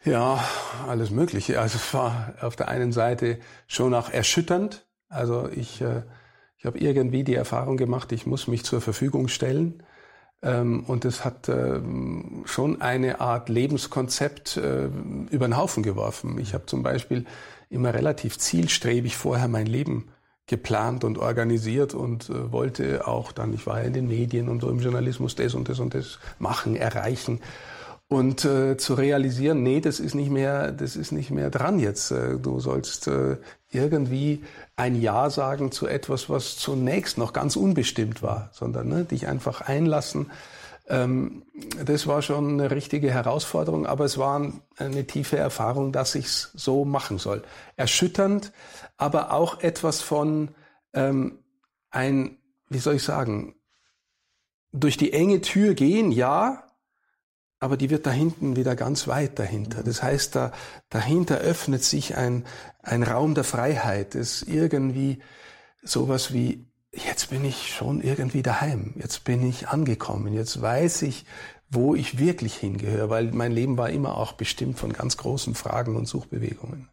Ja, 0.05 0.43
alles 0.89 1.11
Mögliche. 1.11 1.61
Also 1.61 1.77
es 1.77 1.93
war 1.93 2.35
auf 2.41 2.57
der 2.57 2.69
einen 2.69 2.93
Seite 2.93 3.39
schon 3.67 3.93
auch 3.93 4.09
erschütternd. 4.09 4.87
Also 5.09 5.49
ich, 5.49 5.83
äh, 5.83 6.03
ich 6.57 6.65
habe 6.65 6.79
irgendwie 6.79 7.23
die 7.23 7.35
Erfahrung 7.35 7.77
gemacht, 7.77 8.11
ich 8.13 8.25
muss 8.25 8.47
mich 8.49 8.65
zur 8.65 8.81
Verfügung 8.81 9.29
stellen. 9.29 9.83
Ähm, 10.43 10.85
und 10.87 11.05
es 11.05 11.23
hat 11.23 11.51
ähm, 11.51 12.45
schon 12.47 12.81
eine 12.81 13.21
Art 13.21 13.51
Lebenskonzept 13.51 14.57
äh, 14.57 14.87
über 15.31 15.47
den 15.47 15.59
Haufen 15.59 15.83
geworfen. 15.83 16.39
Ich 16.39 16.55
habe 16.55 16.65
zum 16.65 16.83
Beispiel 16.83 17.27
immer 17.69 17.93
relativ 17.93 18.39
zielstrebig 18.39 19.19
vorher 19.19 19.49
mein 19.49 19.67
Leben 19.67 20.09
geplant 20.47 21.05
und 21.05 21.19
organisiert 21.19 21.93
und 21.93 22.31
äh, 22.31 22.51
wollte 22.51 23.07
auch 23.07 23.33
dann, 23.33 23.53
ich 23.53 23.67
war 23.67 23.81
ja 23.81 23.87
in 23.87 23.93
den 23.93 24.09
Medien 24.09 24.49
und 24.49 24.63
so 24.63 24.71
im 24.71 24.81
Journalismus 24.81 25.35
das 25.35 25.55
und 25.55 25.69
das 25.69 25.79
und 25.79 25.93
das 25.93 26.19
machen, 26.39 26.75
erreichen 26.75 27.41
und 28.11 28.45
äh, 28.45 28.77
zu 28.77 28.95
realisieren, 28.95 29.63
nee, 29.63 29.81
das 29.81 30.01
ist 30.01 30.17
nicht 30.17 30.31
mehr, 30.31 30.73
das 30.73 30.97
ist 30.97 31.13
nicht 31.13 31.31
mehr 31.31 31.49
dran 31.49 31.79
jetzt. 31.79 32.11
Äh, 32.11 32.39
du 32.39 32.59
sollst 32.59 33.07
äh, 33.07 33.37
irgendwie 33.71 34.43
ein 34.75 35.01
Ja 35.01 35.31
sagen 35.31 35.71
zu 35.71 35.87
etwas, 35.87 36.29
was 36.29 36.57
zunächst 36.57 37.19
noch 37.19 37.33
ganz 37.33 37.55
unbestimmt 37.55 38.21
war, 38.21 38.51
sondern 38.53 38.89
ne, 38.89 39.05
dich 39.05 39.29
einfach 39.29 39.61
einlassen. 39.61 40.33
Ähm, 40.89 41.45
das 41.87 42.09
war 42.09 42.21
schon 42.21 42.55
eine 42.55 42.73
richtige 42.73 43.13
Herausforderung, 43.13 43.87
aber 43.87 44.07
es 44.07 44.19
war 44.19 44.55
eine 44.77 45.07
tiefe 45.07 45.37
Erfahrung, 45.37 45.93
dass 45.93 46.17
ich's 46.17 46.51
so 46.55 46.85
machen 46.85 47.19
soll. 47.19 47.45
Erschütternd, 47.77 48.51
aber 48.97 49.33
auch 49.33 49.61
etwas 49.61 50.01
von 50.01 50.49
ähm, 50.95 51.39
ein, 51.93 52.39
wie 52.69 52.81
soll 52.81 52.97
ich 52.97 53.05
sagen, 53.05 53.55
durch 54.73 54.97
die 54.97 55.13
enge 55.13 55.43
Tür 55.43 55.75
gehen, 55.75 56.11
ja, 56.11 56.65
aber 57.61 57.77
die 57.77 57.91
wird 57.91 58.07
da 58.07 58.11
hinten 58.11 58.57
wieder 58.57 58.75
ganz 58.75 59.07
weit 59.07 59.39
dahinter. 59.39 59.83
Das 59.83 60.03
heißt, 60.03 60.35
da, 60.35 60.53
dahinter 60.89 61.37
öffnet 61.39 61.85
sich 61.85 62.17
ein, 62.17 62.45
ein 62.83 63.03
Raum 63.03 63.35
der 63.35 63.45
Freiheit. 63.45 64.15
Das 64.15 64.43
ist 64.43 64.49
irgendwie 64.49 65.19
sowas 65.83 66.33
wie, 66.33 66.67
jetzt 66.91 67.29
bin 67.29 67.45
ich 67.45 67.75
schon 67.75 68.01
irgendwie 68.01 68.43
daheim. 68.43 68.95
Jetzt 68.97 69.25
bin 69.25 69.47
ich 69.47 69.69
angekommen. 69.69 70.33
Jetzt 70.33 70.61
weiß 70.61 71.03
ich, 71.03 71.27
wo 71.69 71.95
ich 71.95 72.19
wirklich 72.19 72.57
hingehöre, 72.57 73.11
weil 73.11 73.31
mein 73.31 73.53
Leben 73.53 73.77
war 73.77 73.91
immer 73.91 74.17
auch 74.17 74.33
bestimmt 74.33 74.79
von 74.79 74.93
ganz 74.95 75.19
großen 75.19 75.55
Fragen 75.55 75.97
und 75.97 76.07
Suchbewegungen. 76.07 76.89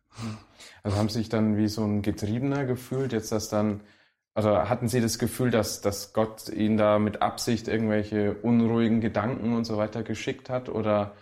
Also 0.84 0.98
haben 0.98 1.10
Sie 1.10 1.20
sich 1.20 1.30
dann 1.30 1.58
wie 1.58 1.70
so 1.70 1.84
ein 1.84 2.02
Getriebener 2.02 2.66
gefühlt, 2.66 3.14
jetzt 3.14 3.32
das 3.32 3.50
dann 3.50 3.82
also 4.38 4.70
hatten 4.70 4.88
Sie 4.88 5.02
das 5.02 5.18
Gefühl, 5.18 5.50
dass, 5.50 5.82
dass 5.82 6.14
Gott 6.14 6.48
Ihnen 6.50 6.78
da 6.78 7.00
mit 7.00 7.24
Absicht 7.24 7.68
irgendwelche 7.68 8.36
unruhigen 8.36 9.02
Gedanken 9.02 9.56
und 9.56 9.66
so 9.66 9.78
weiter 9.78 10.04
geschickt 10.04 10.52
hat? 10.52 10.70
Oder 10.70 11.14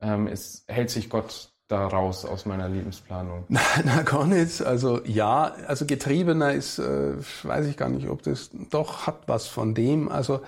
ähm, 0.00 0.26
ist, 0.26 0.64
hält 0.66 0.90
sich 0.90 1.08
Gott 1.08 1.50
da 1.68 1.86
raus 1.86 2.24
aus 2.24 2.46
meiner 2.46 2.68
Lebensplanung? 2.68 3.44
Na, 3.48 3.60
na 3.84 4.02
gar 4.02 4.26
nicht. 4.26 4.60
Also 4.60 5.00
ja, 5.04 5.54
also 5.68 5.86
getriebener 5.86 6.52
ist, 6.52 6.80
äh, 6.80 7.14
weiß 7.44 7.66
ich 7.66 7.76
gar 7.76 7.90
nicht, 7.90 8.08
ob 8.08 8.24
das 8.24 8.50
doch 8.70 9.06
hat 9.06 9.28
was 9.28 9.46
von 9.46 9.76
dem. 9.76 10.08
Also 10.08 10.40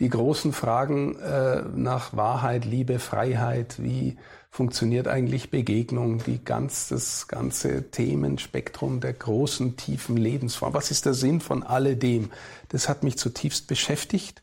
die 0.00 0.08
großen 0.08 0.54
Fragen 0.54 1.18
äh, 1.18 1.64
nach 1.74 2.16
Wahrheit, 2.16 2.64
Liebe, 2.64 2.98
Freiheit, 2.98 3.74
wie 3.76 4.16
funktioniert 4.54 5.08
eigentlich 5.08 5.50
Begegnung, 5.50 6.22
die 6.22 6.44
ganz, 6.44 6.86
das 6.86 7.26
ganze 7.26 7.90
Themenspektrum 7.90 9.00
der 9.00 9.12
großen, 9.12 9.76
tiefen 9.76 10.16
Lebensform. 10.16 10.74
Was 10.74 10.92
ist 10.92 11.06
der 11.06 11.14
Sinn 11.14 11.40
von 11.40 11.64
alledem? 11.64 12.30
Das 12.68 12.88
hat 12.88 13.02
mich 13.02 13.18
zutiefst 13.18 13.66
beschäftigt. 13.66 14.42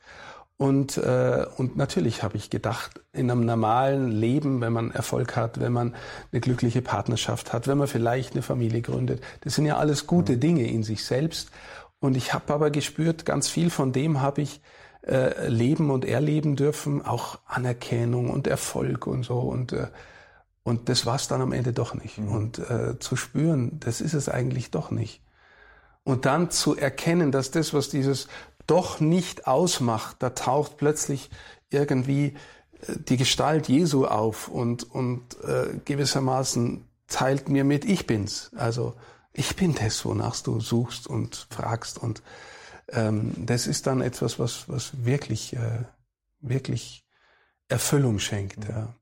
Und, 0.58 0.98
äh, 0.98 1.46
und 1.56 1.78
natürlich 1.78 2.24
habe 2.24 2.36
ich 2.36 2.50
gedacht, 2.50 3.00
in 3.14 3.32
einem 3.32 3.46
normalen 3.46 4.12
Leben, 4.12 4.60
wenn 4.60 4.74
man 4.74 4.92
Erfolg 4.92 5.38
hat, 5.38 5.62
wenn 5.62 5.72
man 5.72 5.96
eine 6.34 6.42
glückliche 6.42 6.82
Partnerschaft 6.82 7.54
hat, 7.54 7.70
wenn 7.70 7.78
man 7.78 7.88
vielleicht 7.88 8.34
eine 8.34 8.42
Familie 8.42 8.82
gründet, 8.82 9.24
das 9.46 9.56
sind 9.56 9.66
ja 9.66 9.78
alles 9.78 10.08
gute 10.08 10.34
mhm. 10.34 10.40
Dinge 10.42 10.68
in 10.68 10.84
sich 10.84 11.06
selbst. 11.06 11.52
Und 12.02 12.18
ich 12.18 12.34
habe 12.34 12.54
aber 12.54 12.70
gespürt, 12.70 13.26
ganz 13.26 13.48
viel 13.48 13.70
von 13.70 13.94
dem 13.94 14.20
habe 14.20 14.42
ich 14.42 14.60
äh, 15.06 15.48
leben 15.48 15.90
und 15.90 16.06
erleben 16.06 16.56
dürfen, 16.56 17.04
auch 17.04 17.40
Anerkennung 17.46 18.30
und 18.30 18.48
Erfolg 18.48 19.08
und 19.08 19.24
so. 19.24 19.40
Und, 19.40 19.74
äh, 19.74 19.88
und 20.64 20.90
das 20.90 21.06
war 21.06 21.16
es 21.16 21.28
dann 21.28 21.42
am 21.42 21.54
Ende 21.54 21.74
doch 21.74 21.94
nicht. 21.94 22.20
Mhm. 22.20 22.32
Und 22.32 22.60
äh, 22.60 23.00
zu 23.00 23.16
spüren, 23.16 23.80
das 23.80 24.02
ist 24.02 24.14
es 24.14 24.30
eigentlich 24.30 24.72
doch 24.72 24.92
nicht. 24.92 25.22
Und 26.04 26.26
dann 26.26 26.52
zu 26.52 26.76
erkennen, 26.76 27.32
dass 27.32 27.52
das, 27.52 27.74
was 27.74 27.90
dieses 27.90 28.28
doch 28.68 29.00
nicht 29.00 29.48
ausmacht, 29.48 30.18
da 30.20 30.32
taucht 30.32 30.78
plötzlich 30.78 31.30
irgendwie 31.70 32.36
äh, 32.88 32.96
die 33.08 33.18
Gestalt 33.18 33.68
Jesu 33.70 34.06
auf 34.06 34.48
und, 34.48 34.84
und 34.90 35.22
äh, 35.44 35.80
gewissermaßen 35.86 36.86
teilt 37.08 37.50
mir 37.50 37.64
mit, 37.64 37.86
ich 37.86 38.08
bin's. 38.08 38.52
Also 38.56 38.94
ich 39.34 39.56
bin 39.56 39.76
das, 39.76 40.04
wonach 40.06 40.40
du 40.42 40.60
suchst 40.60 41.08
und 41.08 41.48
fragst. 41.50 41.98
Und 41.98 42.22
ähm, 42.92 43.34
das 43.38 43.68
ist 43.68 43.88
dann 43.88 44.02
etwas, 44.02 44.40
was, 44.40 44.68
was 44.70 45.06
wirklich, 45.06 45.56
äh, 45.56 45.84
wirklich 46.40 47.06
Erfüllung 47.68 48.20
schenkt. 48.20 48.68
Ja. 48.68 48.94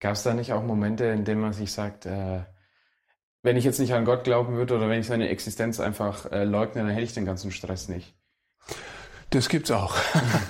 Gab 0.00 0.12
es 0.12 0.22
da 0.22 0.34
nicht 0.34 0.52
auch 0.52 0.62
Momente, 0.62 1.04
in 1.04 1.24
denen 1.24 1.40
man 1.40 1.52
sich 1.52 1.72
sagt, 1.72 2.06
äh, 2.06 2.40
wenn 3.42 3.56
ich 3.56 3.64
jetzt 3.64 3.78
nicht 3.78 3.92
an 3.92 4.04
Gott 4.04 4.24
glauben 4.24 4.54
würde 4.56 4.76
oder 4.76 4.88
wenn 4.88 5.00
ich 5.00 5.06
seine 5.06 5.28
Existenz 5.28 5.80
einfach 5.80 6.30
äh, 6.32 6.44
leugne, 6.44 6.82
dann 6.82 6.90
hätte 6.90 7.04
ich 7.04 7.14
den 7.14 7.24
ganzen 7.24 7.50
Stress 7.50 7.88
nicht? 7.88 8.14
Das 9.30 9.50
gibt's 9.50 9.70
auch. 9.70 9.94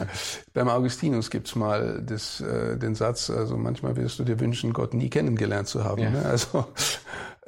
Beim 0.55 0.69
Augustinus 0.69 1.31
gibt's 1.31 1.57
mal 1.57 2.01
das, 2.01 2.41
äh, 2.41 2.77
den 2.77 2.95
Satz, 2.95 3.29
also 3.29 3.57
manchmal 3.57 3.97
wirst 3.97 4.21
du 4.21 4.25
dir 4.25 4.39
wünschen, 4.39 4.73
Gott 4.73 4.95
nie 4.95 5.11
kennengelernt 5.11 5.67
zu 5.67 5.83
haben. 5.83 6.03
Ja. 6.03 6.11
Ne? 6.11 6.25
Also 6.25 6.67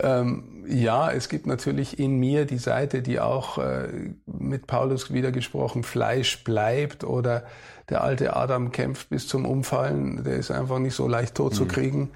ähm, 0.02 0.64
ja, 0.66 1.10
es 1.10 1.28
gibt 1.28 1.46
natürlich 1.46 1.98
in 1.98 2.18
mir 2.18 2.44
die 2.44 2.58
Seite, 2.58 3.02
die 3.02 3.20
auch 3.20 3.58
äh, 3.58 3.88
mit 4.26 4.66
Paulus 4.66 5.12
wieder 5.12 5.32
gesprochen, 5.32 5.82
Fleisch 5.82 6.44
bleibt 6.44 7.04
oder 7.04 7.44
der 7.88 8.02
alte 8.02 8.36
Adam 8.36 8.70
kämpft 8.70 9.10
bis 9.10 9.26
zum 9.26 9.44
Umfallen, 9.44 10.22
der 10.22 10.36
ist 10.36 10.50
einfach 10.50 10.78
nicht 10.78 10.94
so 10.94 11.08
leicht 11.08 11.34
tot 11.34 11.52
mhm. 11.52 11.56
zu 11.56 11.66
kriegen. 11.66 12.10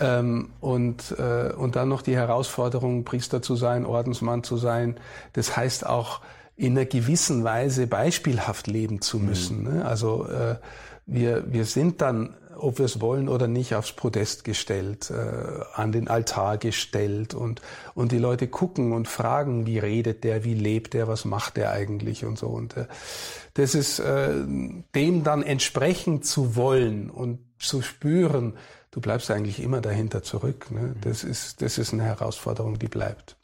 Ähm, 0.00 0.50
und, 0.60 1.14
äh, 1.18 1.52
und 1.52 1.76
dann 1.76 1.88
noch 1.88 2.02
die 2.02 2.16
Herausforderung, 2.16 3.04
Priester 3.04 3.42
zu 3.42 3.56
sein, 3.56 3.84
Ordensmann 3.84 4.42
zu 4.42 4.56
sein. 4.56 4.96
Das 5.34 5.56
heißt 5.56 5.86
auch, 5.86 6.22
in 6.56 6.76
einer 6.76 6.86
gewissen 6.86 7.44
Weise 7.44 7.86
beispielhaft 7.86 8.66
leben 8.66 9.00
zu 9.02 9.18
mhm. 9.18 9.26
müssen. 9.26 9.76
Mhm. 9.76 9.82
Also 9.82 10.26
äh, 10.28 10.56
wir, 11.06 11.52
wir 11.52 11.66
sind 11.66 12.00
dann, 12.00 12.34
ob 12.56 12.78
wir 12.78 12.86
es 12.86 13.00
wollen 13.00 13.28
oder 13.28 13.48
nicht, 13.48 13.74
aufs 13.74 13.92
Podest 13.92 14.44
gestellt, 14.44 15.10
äh, 15.10 15.62
an 15.74 15.92
den 15.92 16.08
Altar 16.08 16.58
gestellt 16.58 17.34
und, 17.34 17.62
und 17.94 18.12
die 18.12 18.18
Leute 18.18 18.48
gucken 18.48 18.92
und 18.92 19.08
fragen, 19.08 19.66
wie 19.66 19.78
redet 19.78 20.24
der, 20.24 20.44
wie 20.44 20.54
lebt 20.54 20.94
der, 20.94 21.08
was 21.08 21.24
macht 21.24 21.56
der 21.56 21.72
eigentlich 21.72 22.24
und 22.24 22.38
so. 22.38 22.48
Und 22.48 22.76
äh, 22.76 22.86
das 23.54 23.74
ist 23.74 23.98
äh, 23.98 24.30
dem 24.94 25.24
dann 25.24 25.42
entsprechen 25.42 26.22
zu 26.22 26.56
wollen 26.56 27.10
und 27.10 27.38
zu 27.58 27.82
spüren, 27.82 28.54
du 28.90 29.00
bleibst 29.00 29.30
eigentlich 29.30 29.62
immer 29.62 29.80
dahinter 29.80 30.22
zurück. 30.22 30.70
Ne? 30.70 30.80
Mhm. 30.80 30.94
Das, 31.02 31.24
ist, 31.24 31.62
das 31.62 31.78
ist 31.78 31.92
eine 31.92 32.04
Herausforderung, 32.04 32.78
die 32.78 32.88
bleibt. 32.88 33.36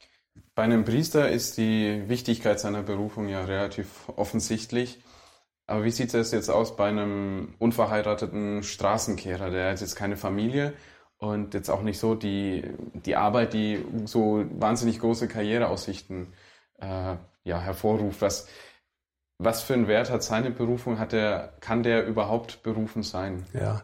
Bei 0.55 0.63
einem 0.63 0.83
Priester 0.83 1.29
ist 1.29 1.57
die 1.57 2.03
Wichtigkeit 2.07 2.59
seiner 2.59 2.83
Berufung 2.83 3.29
ja 3.29 3.45
relativ 3.45 3.87
offensichtlich. 4.15 4.99
Aber 5.69 5.83
wie 5.83 5.91
sieht 5.91 6.13
es 6.13 6.31
jetzt 6.31 6.49
aus 6.49 6.75
bei 6.75 6.89
einem 6.89 7.53
unverheirateten 7.59 8.63
Straßenkehrer? 8.63 9.51
Der 9.51 9.71
hat 9.71 9.81
jetzt 9.81 9.95
keine 9.95 10.17
Familie 10.17 10.73
und 11.17 11.53
jetzt 11.53 11.69
auch 11.69 11.83
nicht 11.83 11.99
so 11.99 12.15
die, 12.15 12.63
die 12.93 13.15
Arbeit, 13.15 13.53
die 13.53 13.85
so 14.05 14.45
wahnsinnig 14.51 14.99
große 14.99 15.27
Karriereaussichten 15.27 16.33
äh, 16.79 17.15
ja, 17.43 17.59
hervorruft. 17.59 18.21
Was, 18.21 18.47
was 19.37 19.61
für 19.61 19.75
einen 19.75 19.87
Wert 19.87 20.09
hat 20.09 20.23
seine 20.23 20.49
Berufung? 20.49 20.97
Hat 20.97 21.11
der, 21.11 21.53
kann 21.59 21.83
der 21.83 22.05
überhaupt 22.07 22.63
berufen 22.63 23.03
sein? 23.03 23.45
Ja, 23.53 23.83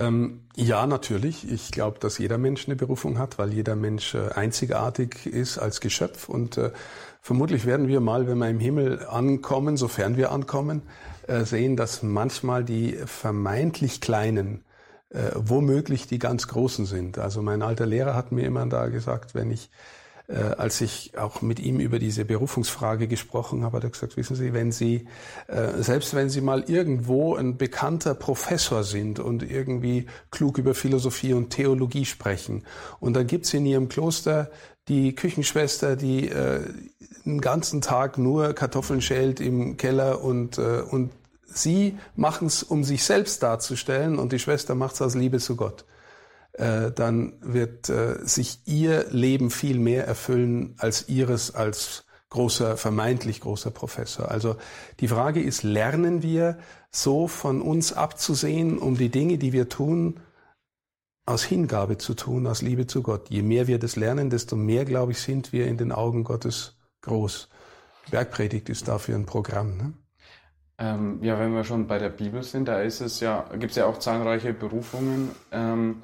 ähm, 0.00 0.48
ja, 0.56 0.86
natürlich. 0.86 1.50
Ich 1.50 1.70
glaube, 1.70 1.98
dass 2.00 2.18
jeder 2.18 2.38
Mensch 2.38 2.66
eine 2.66 2.76
Berufung 2.76 3.18
hat, 3.18 3.38
weil 3.38 3.52
jeder 3.52 3.76
Mensch 3.76 4.14
äh, 4.14 4.30
einzigartig 4.34 5.26
ist 5.26 5.58
als 5.58 5.80
Geschöpf. 5.80 6.28
Und 6.28 6.58
äh, 6.58 6.72
vermutlich 7.20 7.64
werden 7.64 7.86
wir 7.86 8.00
mal, 8.00 8.26
wenn 8.26 8.38
wir 8.38 8.48
im 8.48 8.58
Himmel 8.58 9.06
ankommen, 9.06 9.76
sofern 9.76 10.16
wir 10.16 10.32
ankommen, 10.32 10.82
äh, 11.28 11.44
sehen, 11.44 11.76
dass 11.76 12.02
manchmal 12.02 12.64
die 12.64 12.92
vermeintlich 13.06 14.00
Kleinen 14.00 14.64
äh, 15.10 15.30
womöglich 15.36 16.08
die 16.08 16.18
ganz 16.18 16.48
Großen 16.48 16.86
sind. 16.86 17.18
Also 17.18 17.40
mein 17.40 17.62
alter 17.62 17.86
Lehrer 17.86 18.14
hat 18.14 18.32
mir 18.32 18.44
immer 18.44 18.66
da 18.66 18.88
gesagt, 18.88 19.34
wenn 19.34 19.52
ich 19.52 19.70
äh, 20.26 20.36
als 20.36 20.80
ich 20.80 21.18
auch 21.18 21.42
mit 21.42 21.60
ihm 21.60 21.80
über 21.80 21.98
diese 21.98 22.24
Berufungsfrage 22.24 23.08
gesprochen 23.08 23.62
habe, 23.62 23.76
hat 23.76 23.84
er 23.84 23.90
gesagt, 23.90 24.16
wissen 24.16 24.36
Sie, 24.36 24.54
wenn 24.54 24.72
Sie, 24.72 25.06
äh, 25.48 25.82
selbst 25.82 26.14
wenn 26.14 26.30
Sie 26.30 26.40
mal 26.40 26.64
irgendwo 26.66 27.34
ein 27.34 27.58
bekannter 27.58 28.14
Professor 28.14 28.84
sind 28.84 29.18
und 29.18 29.42
irgendwie 29.42 30.06
klug 30.30 30.58
über 30.58 30.74
Philosophie 30.74 31.34
und 31.34 31.50
Theologie 31.50 32.06
sprechen 32.06 32.64
und 33.00 33.14
dann 33.14 33.26
gibt's 33.26 33.52
in 33.52 33.66
Ihrem 33.66 33.88
Kloster 33.88 34.50
die 34.88 35.14
Küchenschwester, 35.14 35.96
die 35.96 36.28
äh, 36.28 36.60
den 37.24 37.40
ganzen 37.40 37.80
Tag 37.80 38.18
nur 38.18 38.52
Kartoffeln 38.52 39.00
schält 39.00 39.40
im 39.40 39.76
Keller 39.76 40.22
und, 40.22 40.58
äh, 40.58 40.82
und 40.88 41.10
Sie 41.46 41.98
machen 42.16 42.48
es, 42.48 42.62
um 42.62 42.82
sich 42.82 43.04
selbst 43.04 43.42
darzustellen 43.42 44.18
und 44.18 44.32
die 44.32 44.38
Schwester 44.38 44.74
macht 44.74 44.94
es 44.94 45.02
aus 45.02 45.14
Liebe 45.14 45.38
zu 45.38 45.54
Gott. 45.54 45.84
Äh, 46.54 46.92
dann 46.92 47.34
wird 47.40 47.88
äh, 47.88 48.24
sich 48.24 48.60
ihr 48.66 49.06
Leben 49.10 49.50
viel 49.50 49.78
mehr 49.78 50.06
erfüllen 50.06 50.74
als 50.78 51.08
ihres 51.08 51.54
als 51.54 52.04
großer, 52.30 52.76
vermeintlich 52.76 53.40
großer 53.40 53.70
Professor. 53.70 54.30
Also 54.30 54.56
die 55.00 55.08
Frage 55.08 55.42
ist, 55.42 55.62
lernen 55.62 56.22
wir 56.22 56.58
so 56.90 57.28
von 57.28 57.60
uns 57.60 57.92
abzusehen, 57.92 58.78
um 58.78 58.96
die 58.96 59.08
Dinge, 59.08 59.38
die 59.38 59.52
wir 59.52 59.68
tun, 59.68 60.20
aus 61.26 61.42
Hingabe 61.42 61.96
zu 61.98 62.14
tun, 62.14 62.46
aus 62.46 62.62
Liebe 62.62 62.86
zu 62.86 63.02
Gott. 63.02 63.30
Je 63.30 63.42
mehr 63.42 63.66
wir 63.66 63.78
das 63.78 63.96
lernen, 63.96 64.30
desto 64.30 64.56
mehr, 64.56 64.84
glaube 64.84 65.12
ich, 65.12 65.20
sind 65.20 65.52
wir 65.52 65.66
in 65.66 65.76
den 65.76 65.90
Augen 65.90 66.22
Gottes 66.22 66.76
groß. 67.02 67.48
Bergpredigt 68.10 68.68
ist 68.68 68.88
dafür 68.88 69.16
ein 69.16 69.26
Programm. 69.26 69.76
Ne? 69.76 69.92
Ähm, 70.78 71.22
ja, 71.22 71.38
wenn 71.38 71.54
wir 71.54 71.64
schon 71.64 71.86
bei 71.86 71.98
der 71.98 72.10
Bibel 72.10 72.42
sind, 72.42 72.66
da 72.66 72.80
ist 72.80 73.00
es 73.00 73.20
ja, 73.20 73.48
gibt 73.52 73.70
es 73.70 73.76
ja 73.76 73.86
auch 73.86 73.98
zahlreiche 73.98 74.52
Berufungen. 74.52 75.30
Ähm, 75.50 76.02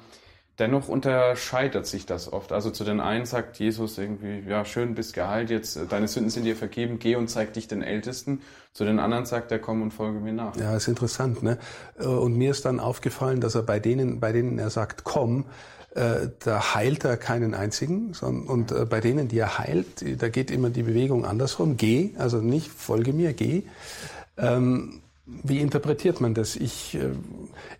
Dennoch 0.61 0.89
unterscheidet 0.89 1.87
sich 1.87 2.05
das 2.05 2.31
oft. 2.31 2.51
Also 2.51 2.69
zu 2.69 2.83
den 2.83 2.99
einen 2.99 3.25
sagt 3.25 3.57
Jesus 3.57 3.97
irgendwie, 3.97 4.47
ja, 4.47 4.63
schön 4.63 4.93
bist 4.93 5.15
geheilt, 5.15 5.49
jetzt 5.49 5.75
äh, 5.75 5.87
deine 5.87 6.07
Sünden 6.07 6.29
sind 6.29 6.43
dir 6.43 6.55
vergeben, 6.55 6.99
geh 6.99 7.15
und 7.15 7.29
zeig 7.29 7.53
dich 7.53 7.67
den 7.67 7.81
Ältesten. 7.81 8.43
Zu 8.71 8.85
den 8.85 8.99
anderen 8.99 9.25
sagt 9.25 9.51
er, 9.51 9.57
komm 9.57 9.81
und 9.81 9.89
folge 9.89 10.19
mir 10.19 10.33
nach. 10.33 10.55
Ja, 10.57 10.75
ist 10.75 10.87
interessant, 10.87 11.41
ne? 11.41 11.57
Äh, 11.99 12.05
und 12.05 12.37
mir 12.37 12.51
ist 12.51 12.63
dann 12.65 12.79
aufgefallen, 12.79 13.41
dass 13.41 13.55
er 13.55 13.63
bei 13.63 13.79
denen, 13.79 14.19
bei 14.19 14.33
denen 14.33 14.59
er 14.59 14.69
sagt, 14.69 15.03
komm, 15.03 15.45
äh, 15.95 16.27
da 16.37 16.75
heilt 16.75 17.05
er 17.05 17.17
keinen 17.17 17.55
einzigen, 17.55 18.13
sondern, 18.13 18.45
und 18.45 18.89
bei 18.89 18.99
denen, 19.01 19.29
die 19.29 19.39
er 19.39 19.57
heilt, 19.57 20.21
da 20.21 20.29
geht 20.29 20.51
immer 20.51 20.69
die 20.69 20.83
Bewegung 20.83 21.25
andersrum. 21.25 21.75
Geh, 21.75 22.11
also 22.19 22.37
nicht 22.37 22.69
folge 22.69 23.13
mir, 23.13 23.33
geh. 23.33 23.63
Ähm, 24.37 25.01
wie 25.25 25.59
interpretiert 25.59 26.21
man 26.21 26.35
das? 26.35 26.55
Ich, 26.55 26.99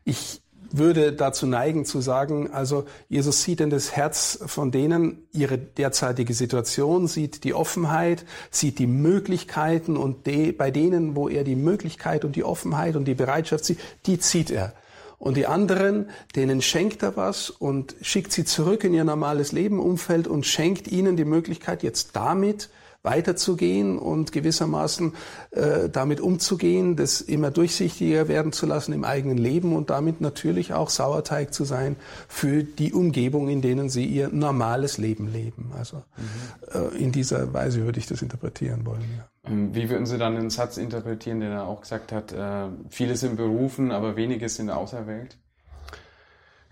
ich 0.04 0.42
würde 0.78 1.14
dazu 1.14 1.46
neigen 1.46 1.86
zu 1.86 2.02
sagen, 2.02 2.52
also 2.52 2.86
Jesus 3.10 3.44
sieht 3.44 3.62
in 3.62 3.70
das 3.70 3.96
Herz 3.96 4.40
von 4.46 4.72
denen 4.72 5.28
ihre 5.34 5.58
derzeitige 5.58 6.34
Situation, 6.34 7.08
sieht 7.08 7.44
die 7.44 7.54
Offenheit, 7.54 8.26
sieht 8.50 8.80
die 8.80 8.88
Möglichkeiten 8.88 9.98
und 9.98 10.28
de, 10.28 10.52
bei 10.52 10.72
denen, 10.72 11.16
wo 11.16 11.30
er 11.30 11.44
die 11.44 11.56
Möglichkeit 11.56 12.26
und 12.26 12.36
die 12.36 12.44
Offenheit 12.44 12.96
und 12.96 13.06
die 13.06 13.16
Bereitschaft 13.16 13.66
sieht, 13.66 13.80
die 14.06 14.20
zieht 14.20 14.52
er. 14.52 14.74
Und 15.22 15.38
die 15.38 15.46
anderen, 15.46 16.10
denen 16.36 16.64
schenkt 16.64 17.04
er 17.04 17.16
was 17.16 17.52
und 17.52 17.96
schickt 18.02 18.32
sie 18.32 18.44
zurück 18.44 18.84
in 18.84 18.96
ihr 18.96 19.04
normales 19.04 19.52
Lebenumfeld 19.52 20.28
und 20.28 20.48
schenkt 20.48 20.88
ihnen 20.88 21.16
die 21.16 21.26
Möglichkeit, 21.26 21.84
jetzt 21.84 22.16
damit 22.16 22.70
weiterzugehen 23.04 23.98
und 23.98 24.32
gewissermaßen 24.32 25.14
äh, 25.52 25.90
damit 25.90 26.22
umzugehen, 26.22 26.96
das 26.96 27.22
immer 27.22 27.52
durchsichtiger 27.52 28.28
werden 28.28 28.52
zu 28.52 28.66
lassen 28.66 28.94
im 28.94 29.04
eigenen 29.04 29.38
Leben 29.38 29.76
und 29.76 29.90
damit 29.90 30.22
natürlich 30.22 30.74
auch 30.74 30.90
Sauerteig 30.90 31.54
zu 31.54 31.64
sein 31.64 31.96
für 32.28 32.64
die 32.64 32.94
Umgebung, 32.94 33.50
in 33.50 33.62
denen 33.62 33.90
sie 33.90 34.06
ihr 34.06 34.30
normales 34.30 34.98
Leben 34.98 35.32
leben. 35.32 35.72
Also 35.78 35.98
mhm. 35.98 36.96
äh, 36.96 36.98
in 36.98 37.12
dieser 37.12 37.54
Weise 37.54 37.84
würde 37.86 38.00
ich 38.00 38.08
das 38.08 38.22
interpretieren 38.22 38.86
wollen. 38.86 39.04
Ja. 39.18 39.52
Ähm, 39.52 39.74
wie 39.74 39.90
würden 39.90 40.06
Sie 40.06 40.18
dann 40.18 40.36
den 40.36 40.50
Satz 40.50 40.78
interpretieren, 40.78 41.40
den 41.40 41.52
er 41.52 41.68
auch 41.68 41.82
gesagt 41.82 42.12
hat, 42.12 42.32
äh, 42.32 42.68
viele 42.90 43.16
sind 43.16 43.38
berufen, 43.38 43.92
aber 43.92 44.16
wenige 44.16 44.48
sind 44.50 44.70
auserwählt? 44.70 45.38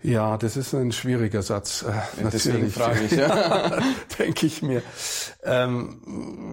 Ja, 0.02 0.38
das 0.38 0.56
ist 0.56 0.74
ein 0.74 0.92
schwieriger 0.92 1.42
Satz. 1.42 1.82
Äh, 1.82 2.30
Deswegen 2.32 2.70
frage 2.70 3.04
ich, 3.04 3.12
ja. 3.18 3.78
denke 4.18 4.46
ich 4.46 4.62
mir. 4.62 4.82
Ähm, 5.44 6.00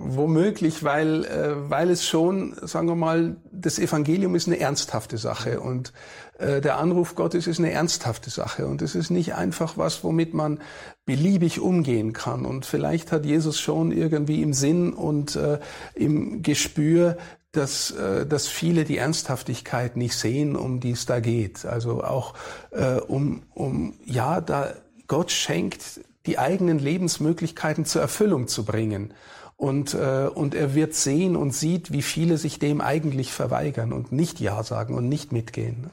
womöglich, 0.08 0.84
weil, 0.84 1.24
äh, 1.26 1.70
weil 1.70 1.90
es 1.90 2.06
schon, 2.06 2.56
sagen 2.62 2.88
wir 2.90 2.96
mal, 2.96 3.38
das 3.52 3.80
Evangelium 3.80 4.36
ist 4.36 4.48
eine 4.48 4.60
ernsthafte 4.60 5.18
Sache 5.18 5.62
und 5.62 5.94
äh, 6.40 6.62
der 6.62 6.78
Anruf 6.78 7.16
Gottes 7.16 7.48
ist 7.48 7.60
eine 7.60 7.72
ernsthafte 7.72 8.30
Sache 8.30 8.68
und 8.68 8.82
es 8.82 8.96
ist 8.96 9.10
nicht 9.10 9.34
einfach 9.36 9.78
was, 9.78 10.04
womit 10.04 10.34
man 10.34 10.60
beliebig 11.06 11.60
umgehen 11.62 12.12
kann. 12.14 12.46
Und 12.46 12.66
vielleicht 12.66 13.12
hat 13.12 13.26
Jesus 13.26 13.60
schon 13.60 13.92
irgendwie 13.92 14.42
im 14.42 14.54
Sinn 14.54 14.94
und 14.94 15.36
äh, 15.38 15.60
im 15.96 16.44
Gespür, 16.44 17.18
dass, 17.52 17.92
äh, 17.92 18.26
dass 18.26 18.48
viele 18.48 18.84
die 18.84 18.98
Ernsthaftigkeit 18.98 19.98
nicht 19.98 20.16
sehen, 20.16 20.56
um 20.56 20.80
die 20.80 20.92
es 20.92 21.06
da 21.06 21.20
geht. 21.20 21.66
Also 21.66 22.04
auch 22.04 22.34
äh, 22.72 23.00
um, 23.00 23.44
um, 23.54 23.94
ja, 24.06 24.42
da 24.42 24.74
Gott 25.08 25.32
schenkt, 25.32 26.02
die 26.26 26.38
eigenen 26.38 26.80
Lebensmöglichkeiten 26.80 27.86
zur 27.86 28.02
Erfüllung 28.02 28.48
zu 28.48 28.66
bringen. 28.66 29.14
Und, 29.56 29.96
äh, 29.96 30.28
und 30.34 30.54
er 30.54 30.76
wird 30.76 30.94
sehen 30.94 31.36
und 31.36 31.52
sieht, 31.52 31.92
wie 31.92 32.04
viele 32.04 32.38
sich 32.38 32.60
dem 32.60 32.80
eigentlich 32.80 33.32
verweigern 33.32 33.92
und 33.92 34.12
nicht 34.12 34.40
Ja 34.40 34.62
sagen 34.62 34.94
und 34.94 35.10
nicht 35.10 35.32
mitgehen. 35.32 35.90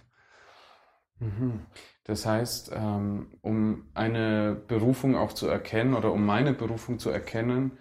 Mhm. 1.18 1.60
Das 2.04 2.26
heißt, 2.26 2.72
ähm, 2.74 3.28
um 3.40 3.86
eine 3.94 4.60
Berufung 4.68 5.16
auch 5.16 5.32
zu 5.32 5.48
erkennen 5.48 5.94
oder 5.94 6.12
um 6.12 6.26
meine 6.26 6.52
Berufung 6.52 6.98
zu 6.98 7.08
erkennen, 7.08 7.78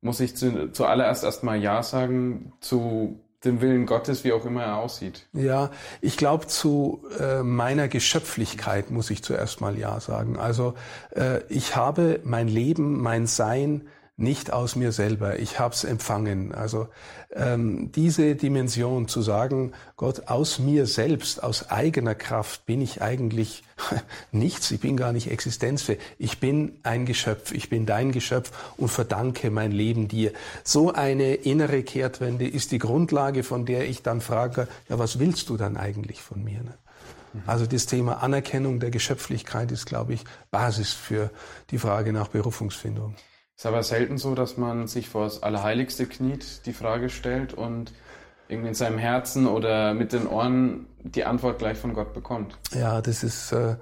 muss 0.00 0.20
ich 0.20 0.36
zu, 0.36 0.72
zuallererst 0.72 1.24
erstmal 1.24 1.60
Ja 1.60 1.82
sagen 1.82 2.52
zu 2.60 3.20
dem 3.44 3.60
Willen 3.60 3.86
Gottes, 3.86 4.24
wie 4.24 4.32
auch 4.32 4.44
immer 4.44 4.64
er 4.64 4.76
aussieht. 4.76 5.26
Ja, 5.32 5.70
ich 6.00 6.16
glaube, 6.16 6.46
zu 6.46 7.04
äh, 7.18 7.42
meiner 7.42 7.88
Geschöpflichkeit 7.88 8.90
muss 8.90 9.10
ich 9.10 9.22
zuerst 9.22 9.60
mal 9.60 9.78
Ja 9.78 9.98
sagen. 10.00 10.38
Also 10.38 10.74
äh, 11.14 11.42
ich 11.48 11.74
habe 11.74 12.20
mein 12.24 12.48
Leben, 12.48 13.00
mein 13.00 13.26
Sein 13.26 13.88
nicht 14.20 14.52
aus 14.52 14.76
mir 14.76 14.92
selber. 14.92 15.38
Ich 15.38 15.58
habe 15.58 15.74
es 15.74 15.84
empfangen. 15.84 16.54
Also 16.54 16.88
ähm, 17.32 17.90
diese 17.92 18.34
Dimension 18.36 19.08
zu 19.08 19.22
sagen, 19.22 19.72
Gott, 19.96 20.28
aus 20.28 20.58
mir 20.58 20.86
selbst, 20.86 21.42
aus 21.42 21.70
eigener 21.70 22.14
Kraft 22.14 22.66
bin 22.66 22.82
ich 22.82 23.02
eigentlich 23.02 23.62
nichts. 24.32 24.70
Ich 24.70 24.80
bin 24.80 24.96
gar 24.96 25.12
nicht 25.12 25.30
existenzfähig. 25.30 26.00
Ich 26.18 26.38
bin 26.38 26.78
ein 26.82 27.06
Geschöpf. 27.06 27.52
Ich 27.52 27.70
bin 27.70 27.86
dein 27.86 28.12
Geschöpf 28.12 28.52
und 28.76 28.88
verdanke 28.88 29.50
mein 29.50 29.72
Leben 29.72 30.08
dir. 30.08 30.32
So 30.64 30.92
eine 30.92 31.34
innere 31.34 31.82
Kehrtwende 31.82 32.46
ist 32.46 32.72
die 32.72 32.78
Grundlage, 32.78 33.42
von 33.42 33.64
der 33.64 33.88
ich 33.88 34.02
dann 34.02 34.20
frage, 34.20 34.68
ja, 34.88 34.98
was 34.98 35.18
willst 35.18 35.48
du 35.48 35.56
dann 35.56 35.76
eigentlich 35.76 36.20
von 36.20 36.44
mir? 36.44 36.62
Ne? 36.62 36.74
Also 37.46 37.66
das 37.66 37.86
Thema 37.86 38.22
Anerkennung 38.22 38.80
der 38.80 38.90
Geschöpflichkeit 38.90 39.70
ist, 39.72 39.86
glaube 39.86 40.14
ich, 40.14 40.24
Basis 40.50 40.92
für 40.92 41.30
die 41.70 41.78
Frage 41.78 42.12
nach 42.12 42.28
Berufungsfindung. 42.28 43.14
Ist 43.60 43.66
aber 43.66 43.82
selten 43.82 44.16
so, 44.16 44.34
dass 44.34 44.56
man 44.56 44.86
sich 44.86 45.10
vor 45.10 45.24
das 45.24 45.42
Allerheiligste 45.42 46.06
kniet, 46.06 46.64
die 46.64 46.72
Frage 46.72 47.10
stellt 47.10 47.52
und 47.52 47.92
irgendwie 48.48 48.68
in 48.68 48.74
seinem 48.74 48.96
Herzen 48.96 49.46
oder 49.46 49.92
mit 49.92 50.14
den 50.14 50.26
Ohren 50.26 50.86
die 51.00 51.26
Antwort 51.26 51.58
gleich 51.58 51.76
von 51.76 51.92
Gott 51.92 52.14
bekommt. 52.14 52.56
Ja, 52.72 53.02
das 53.02 53.22
ist 53.22 53.52
äh, 53.52 53.76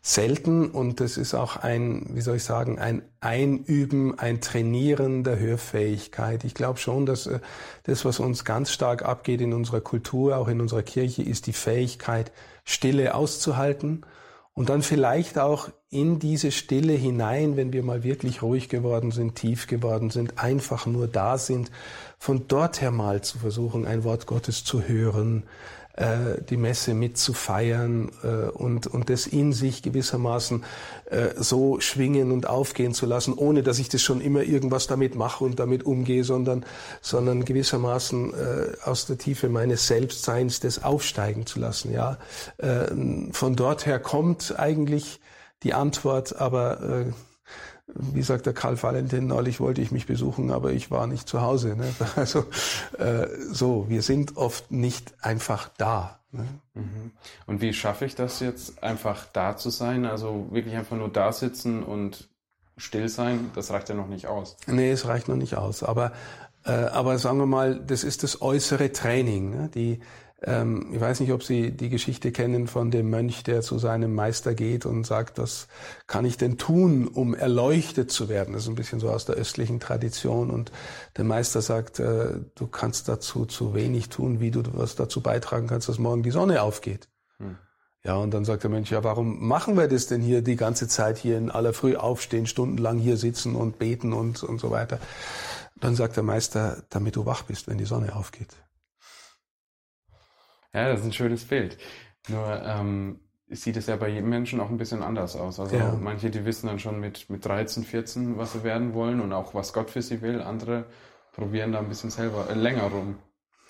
selten 0.00 0.70
und 0.70 1.00
das 1.00 1.18
ist 1.18 1.34
auch 1.34 1.58
ein, 1.58 2.06
wie 2.14 2.22
soll 2.22 2.36
ich 2.36 2.44
sagen, 2.44 2.78
ein 2.78 3.02
Einüben, 3.20 4.18
ein 4.18 4.40
Trainieren 4.40 5.24
der 5.24 5.38
Hörfähigkeit. 5.38 6.44
Ich 6.44 6.54
glaube 6.54 6.78
schon, 6.78 7.04
dass 7.04 7.26
äh, 7.26 7.40
das, 7.82 8.06
was 8.06 8.20
uns 8.20 8.46
ganz 8.46 8.72
stark 8.72 9.02
abgeht 9.02 9.42
in 9.42 9.52
unserer 9.52 9.82
Kultur, 9.82 10.38
auch 10.38 10.48
in 10.48 10.62
unserer 10.62 10.82
Kirche, 10.82 11.22
ist 11.22 11.46
die 11.46 11.52
Fähigkeit, 11.52 12.32
Stille 12.64 13.14
auszuhalten 13.14 14.06
und 14.54 14.70
dann 14.70 14.80
vielleicht 14.80 15.38
auch 15.38 15.68
in 15.90 16.18
diese 16.18 16.52
Stille 16.52 16.92
hinein, 16.92 17.56
wenn 17.56 17.72
wir 17.72 17.82
mal 17.82 18.02
wirklich 18.02 18.42
ruhig 18.42 18.68
geworden 18.68 19.10
sind, 19.10 19.36
tief 19.36 19.66
geworden 19.66 20.10
sind, 20.10 20.38
einfach 20.38 20.86
nur 20.86 21.08
da 21.08 21.38
sind, 21.38 21.70
von 22.18 22.46
dort 22.46 22.80
her 22.82 22.90
mal 22.90 23.22
zu 23.22 23.38
versuchen, 23.38 23.86
ein 23.86 24.04
Wort 24.04 24.26
Gottes 24.26 24.64
zu 24.64 24.82
hören, 24.82 25.44
äh, 25.94 26.42
die 26.48 26.58
Messe 26.58 26.92
mitzufeiern 26.92 28.10
äh, 28.22 28.50
und, 28.50 28.86
und 28.86 29.08
das 29.08 29.26
in 29.26 29.54
sich 29.54 29.82
gewissermaßen 29.82 30.62
äh, 31.10 31.28
so 31.36 31.80
schwingen 31.80 32.32
und 32.32 32.46
aufgehen 32.46 32.92
zu 32.92 33.06
lassen, 33.06 33.32
ohne 33.32 33.62
dass 33.62 33.78
ich 33.78 33.88
das 33.88 34.02
schon 34.02 34.20
immer 34.20 34.42
irgendwas 34.42 34.88
damit 34.88 35.14
mache 35.14 35.42
und 35.42 35.58
damit 35.58 35.86
umgehe, 35.86 36.22
sondern, 36.22 36.66
sondern 37.00 37.46
gewissermaßen 37.46 38.34
äh, 38.34 38.36
aus 38.84 39.06
der 39.06 39.16
Tiefe 39.16 39.48
meines 39.48 39.86
Selbstseins 39.86 40.60
das 40.60 40.84
aufsteigen 40.84 41.46
zu 41.46 41.58
lassen. 41.60 41.92
Ja, 41.92 42.18
äh, 42.58 42.88
Von 43.32 43.56
dort 43.56 43.86
her 43.86 43.98
kommt 43.98 44.54
eigentlich 44.58 45.18
die 45.62 45.74
Antwort, 45.74 46.36
aber 46.36 46.80
äh, 46.80 47.12
wie 47.94 48.22
sagt 48.22 48.46
der 48.46 48.52
Karl 48.52 48.80
Valentin 48.82 49.26
neulich, 49.26 49.60
wollte 49.60 49.80
ich 49.80 49.90
mich 49.90 50.06
besuchen, 50.06 50.50
aber 50.50 50.72
ich 50.72 50.90
war 50.90 51.06
nicht 51.06 51.28
zu 51.28 51.40
Hause. 51.40 51.76
Ne? 51.76 51.92
Also 52.16 52.44
äh, 52.98 53.26
so, 53.50 53.86
wir 53.88 54.02
sind 54.02 54.36
oft 54.36 54.70
nicht 54.70 55.14
einfach 55.22 55.70
da. 55.78 56.20
Ne? 56.30 56.46
Mhm. 56.74 57.12
Und 57.46 57.60
wie 57.60 57.72
schaffe 57.72 58.04
ich 58.04 58.14
das 58.14 58.40
jetzt, 58.40 58.82
einfach 58.82 59.26
da 59.32 59.56
zu 59.56 59.70
sein? 59.70 60.04
Also 60.04 60.48
wirklich 60.50 60.76
einfach 60.76 60.96
nur 60.96 61.08
da 61.08 61.32
sitzen 61.32 61.82
und 61.82 62.28
still 62.76 63.08
sein, 63.08 63.50
das 63.54 63.70
reicht 63.70 63.88
ja 63.88 63.94
noch 63.94 64.08
nicht 64.08 64.26
aus. 64.26 64.56
Nee, 64.66 64.90
es 64.90 65.06
reicht 65.06 65.28
noch 65.28 65.36
nicht 65.36 65.56
aus. 65.56 65.82
Aber, 65.82 66.12
äh, 66.64 66.70
aber 66.70 67.18
sagen 67.18 67.38
wir 67.38 67.46
mal, 67.46 67.80
das 67.80 68.04
ist 68.04 68.22
das 68.22 68.42
äußere 68.42 68.92
Training. 68.92 69.50
Ne? 69.50 69.70
Die, 69.74 70.00
ähm, 70.42 70.90
ich 70.92 71.00
weiß 71.00 71.20
nicht, 71.20 71.32
ob 71.32 71.42
Sie 71.42 71.72
die 71.72 71.88
Geschichte 71.88 72.30
kennen 72.30 72.68
von 72.68 72.90
dem 72.90 73.10
Mönch, 73.10 73.42
der 73.42 73.60
zu 73.62 73.78
seinem 73.78 74.14
Meister 74.14 74.54
geht 74.54 74.86
und 74.86 75.04
sagt, 75.04 75.38
was 75.38 75.66
kann 76.06 76.24
ich 76.24 76.36
denn 76.36 76.58
tun, 76.58 77.08
um 77.08 77.34
erleuchtet 77.34 78.12
zu 78.12 78.28
werden? 78.28 78.54
Das 78.54 78.62
ist 78.62 78.68
ein 78.68 78.76
bisschen 78.76 79.00
so 79.00 79.10
aus 79.10 79.24
der 79.24 79.34
östlichen 79.34 79.80
Tradition. 79.80 80.50
Und 80.50 80.70
der 81.16 81.24
Meister 81.24 81.60
sagt, 81.60 81.98
äh, 81.98 82.34
du 82.54 82.66
kannst 82.68 83.08
dazu 83.08 83.46
zu 83.46 83.74
wenig 83.74 84.10
tun, 84.10 84.38
wie 84.38 84.52
du 84.52 84.62
was 84.74 84.94
dazu 84.94 85.22
beitragen 85.22 85.66
kannst, 85.66 85.88
dass 85.88 85.98
morgen 85.98 86.22
die 86.22 86.30
Sonne 86.30 86.62
aufgeht. 86.62 87.08
Hm. 87.38 87.56
Ja, 88.04 88.14
und 88.14 88.32
dann 88.32 88.44
sagt 88.44 88.62
der 88.62 88.70
Mönch, 88.70 88.90
ja, 88.90 89.02
warum 89.02 89.44
machen 89.46 89.76
wir 89.76 89.88
das 89.88 90.06
denn 90.06 90.22
hier 90.22 90.40
die 90.40 90.54
ganze 90.54 90.86
Zeit 90.86 91.18
hier 91.18 91.36
in 91.36 91.50
aller 91.50 91.72
Früh 91.72 91.96
aufstehen, 91.96 92.46
stundenlang 92.46 92.98
hier 92.98 93.16
sitzen 93.16 93.56
und 93.56 93.80
beten 93.80 94.12
und, 94.12 94.44
und 94.44 94.60
so 94.60 94.70
weiter? 94.70 95.00
Dann 95.80 95.96
sagt 95.96 96.14
der 96.14 96.22
Meister, 96.22 96.84
damit 96.90 97.16
du 97.16 97.26
wach 97.26 97.42
bist, 97.42 97.66
wenn 97.66 97.78
die 97.78 97.84
Sonne 97.84 98.14
aufgeht. 98.14 98.56
Ja, 100.74 100.88
das 100.90 101.00
ist 101.00 101.06
ein 101.06 101.12
schönes 101.12 101.44
Bild. 101.44 101.78
Nur 102.28 102.62
ähm, 102.64 103.20
sieht 103.48 103.76
es 103.76 103.86
ja 103.86 103.96
bei 103.96 104.08
jedem 104.08 104.28
Menschen 104.28 104.60
auch 104.60 104.68
ein 104.68 104.76
bisschen 104.76 105.02
anders 105.02 105.36
aus. 105.36 105.58
Also 105.58 105.76
ja. 105.76 105.96
manche, 106.00 106.30
die 106.30 106.44
wissen 106.44 106.66
dann 106.66 106.78
schon 106.78 107.00
mit, 107.00 107.30
mit 107.30 107.44
13, 107.44 107.84
14, 107.84 108.36
was 108.36 108.52
sie 108.52 108.62
werden 108.62 108.94
wollen 108.94 109.20
und 109.20 109.32
auch 109.32 109.54
was 109.54 109.72
Gott 109.72 109.90
für 109.90 110.02
sie 110.02 110.20
will. 110.20 110.42
Andere 110.42 110.84
probieren 111.32 111.72
da 111.72 111.78
ein 111.78 111.88
bisschen 111.88 112.10
selber 112.10 112.48
äh, 112.50 112.54
länger 112.54 112.84
rum. 112.84 113.16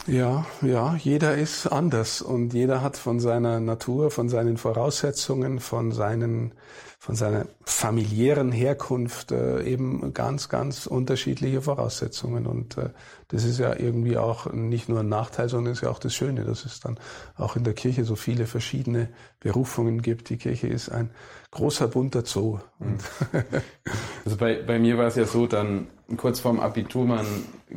Ja, 0.07 0.47
ja, 0.63 0.95
jeder 0.97 1.35
ist 1.37 1.67
anders 1.67 2.23
und 2.23 2.55
jeder 2.55 2.83
hat 2.83 2.97
von 2.97 3.21
seiner 3.21 3.61
Natur, 3.61 4.11
von 4.11 4.29
seinen 4.29 4.57
Voraussetzungen, 4.57 5.61
von 5.61 5.93
seinen 5.93 6.55
von 7.01 7.15
seiner 7.15 7.47
familiären 7.65 8.51
Herkunft 8.51 9.31
äh, 9.31 9.63
eben 9.63 10.13
ganz, 10.13 10.49
ganz 10.49 10.87
unterschiedliche 10.87 11.63
Voraussetzungen. 11.63 12.47
Und 12.47 12.77
äh, 12.77 12.91
das 13.29 13.45
ist 13.45 13.61
ja 13.61 13.79
irgendwie 13.79 14.19
auch 14.19 14.53
nicht 14.53 14.89
nur 14.89 15.01
ein 15.01 15.09
Nachteil, 15.09 15.49
sondern 15.49 15.73
ist 15.73 15.83
ja 15.83 15.91
auch 15.91 16.01
das 16.01 16.13
Schöne, 16.13 16.45
dass 16.45 16.65
es 16.65 16.81
dann 16.81 16.99
auch 17.37 17.55
in 17.55 17.63
der 17.63 17.75
Kirche 17.75 18.05
so 18.05 18.17
viele 18.17 18.47
verschiedene 18.47 19.09
Berufungen 19.39 20.03
gibt. 20.03 20.29
Die 20.29 20.39
Kirche 20.39 20.67
ist 20.67 20.89
ein 20.89 21.11
großer 21.53 21.87
bunter 21.87 22.25
Zoo. 22.25 22.59
Mhm. 22.81 22.99
also 24.25 24.37
bei, 24.37 24.61
bei 24.61 24.81
mir 24.81 24.99
war 24.99 25.07
es 25.07 25.15
ja 25.15 25.25
so, 25.25 25.47
dann 25.47 25.87
kurz 26.17 26.41
vorm 26.41 26.59
Abitur, 26.59 27.05
man 27.05 27.27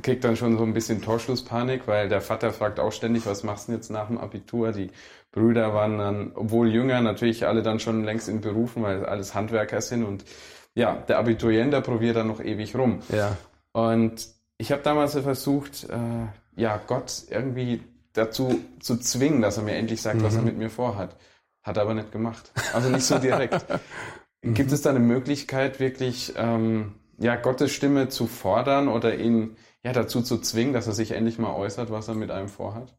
kriegt 0.02 0.24
dann 0.24 0.36
schon 0.36 0.58
so 0.58 0.64
ein 0.64 0.74
bisschen 0.74 1.02
Torschlusspanik, 1.02 1.88
weil 1.88 2.10
der 2.10 2.22
Vater 2.22 2.54
fragt 2.54 2.80
auch 2.80 2.92
ständig, 2.92 3.26
was 3.26 3.44
machst 3.44 3.68
du 3.68 3.72
denn 3.72 3.80
jetzt 3.80 3.92
nach 3.92 4.08
dem 4.08 4.18
Abitur? 4.18 4.72
Die 4.72 4.90
Brüder 5.32 5.74
waren 5.74 5.98
dann, 5.98 6.32
obwohl 6.36 6.70
jünger, 6.70 7.02
natürlich 7.02 7.48
alle 7.48 7.64
dann 7.64 7.80
schon 7.80 8.04
längst 8.04 8.28
in 8.28 8.42
Berufen, 8.42 8.84
weil 8.84 9.06
alles 9.06 9.34
Handwerker 9.34 9.82
sind 9.82 10.04
und 10.04 10.26
ja, 10.74 10.96
der 11.08 11.20
Abiturient, 11.20 11.74
der 11.74 11.82
probiert 11.82 12.16
dann 12.16 12.28
noch 12.28 12.42
ewig 12.42 12.76
rum. 12.76 13.02
Ja. 13.10 13.38
Und 13.74 14.28
ich 14.58 14.72
habe 14.72 14.82
damals 14.82 15.18
versucht, 15.18 15.90
äh, 15.90 16.28
ja, 16.56 16.80
Gott 16.86 17.24
irgendwie 17.30 17.82
dazu 18.14 18.62
zu 18.80 18.98
zwingen, 18.98 19.42
dass 19.42 19.58
er 19.58 19.64
mir 19.64 19.76
endlich 19.76 20.02
sagt, 20.02 20.20
mhm. 20.20 20.24
was 20.24 20.36
er 20.36 20.42
mhm. 20.42 20.48
mit 20.48 20.58
mir 20.58 20.70
vorhat. 20.70 21.16
Hat 21.64 21.78
er 21.78 21.84
aber 21.84 21.94
nicht 21.94 22.12
gemacht. 22.12 22.52
Also 22.74 22.90
nicht 22.90 23.06
so 23.06 23.20
direkt. 23.20 23.66
Gibt 24.42 24.72
es 24.72 24.82
da 24.82 24.90
eine 24.90 25.00
Möglichkeit, 25.00 25.80
wirklich 25.80 26.34
ähm, 26.36 26.96
ja, 27.20 27.36
Gottes 27.36 27.72
Stimme 27.72 28.10
zu 28.10 28.28
fordern 28.28 28.88
oder 28.88 29.16
ihn 29.16 29.56
ja, 29.84 29.94
dazu 29.94 30.22
zu 30.22 30.40
zwingen, 30.40 30.74
dass 30.74 30.88
er 30.88 30.94
sich 30.94 31.12
endlich 31.12 31.38
mal 31.38 31.54
äußert, 31.54 31.92
was 31.92 32.08
er 32.08 32.16
mit 32.16 32.32
einem 32.32 32.50
vorhat? 32.50 32.96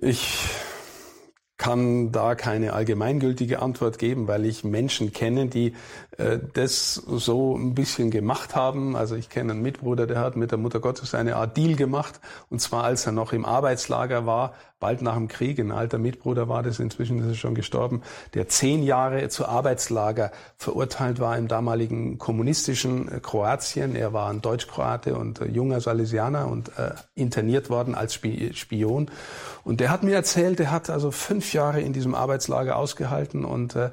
Ich 0.00 0.48
kann 1.58 2.12
da 2.12 2.36
keine 2.36 2.72
allgemeingültige 2.72 3.60
Antwort 3.60 3.98
geben, 3.98 4.28
weil 4.28 4.46
ich 4.46 4.62
Menschen 4.62 5.12
kenne, 5.12 5.48
die 5.48 5.74
äh, 6.16 6.38
das 6.54 6.94
so 6.94 7.56
ein 7.56 7.74
bisschen 7.74 8.12
gemacht 8.12 8.54
haben. 8.54 8.96
Also 8.96 9.16
ich 9.16 9.28
kenne 9.28 9.52
einen 9.52 9.62
Mitbruder, 9.62 10.06
der 10.06 10.20
hat 10.20 10.36
mit 10.36 10.52
der 10.52 10.58
Mutter 10.58 10.78
Gottes 10.78 11.16
eine 11.16 11.34
Art 11.34 11.56
Deal 11.56 11.74
gemacht. 11.74 12.20
Und 12.48 12.60
zwar 12.60 12.84
als 12.84 13.06
er 13.06 13.12
noch 13.12 13.32
im 13.32 13.44
Arbeitslager 13.44 14.24
war, 14.24 14.54
bald 14.80 15.02
nach 15.02 15.14
dem 15.14 15.28
Krieg. 15.28 15.58
Ein 15.58 15.72
alter 15.72 15.98
Mitbruder 15.98 16.48
war 16.48 16.62
das, 16.62 16.78
inzwischen 16.78 17.18
ist 17.20 17.26
er 17.26 17.34
schon 17.34 17.54
gestorben, 17.54 18.02
der 18.34 18.48
zehn 18.48 18.82
Jahre 18.82 19.28
zu 19.28 19.46
Arbeitslager 19.46 20.30
verurteilt 20.56 21.18
war 21.20 21.36
im 21.36 21.48
damaligen 21.48 22.18
kommunistischen 22.18 23.10
äh, 23.10 23.20
Kroatien. 23.20 23.96
Er 23.96 24.12
war 24.12 24.30
ein 24.30 24.40
Deutsch-Kroate 24.40 25.16
und 25.16 25.40
äh, 25.40 25.46
junger 25.46 25.80
Salesianer 25.80 26.48
und 26.48 26.68
äh, 26.78 26.90
interniert 27.14 27.70
worden 27.70 27.94
als 27.94 28.14
Spion. 28.14 29.10
Und 29.64 29.80
der 29.80 29.90
hat 29.90 30.02
mir 30.02 30.14
erzählt, 30.14 30.60
er 30.60 30.70
hat 30.70 30.90
also 30.90 31.10
fünf 31.10 31.52
Jahre 31.52 31.80
in 31.80 31.92
diesem 31.92 32.14
Arbeitslager 32.14 32.76
ausgehalten 32.76 33.44
und 33.44 33.74
äh, 33.76 33.90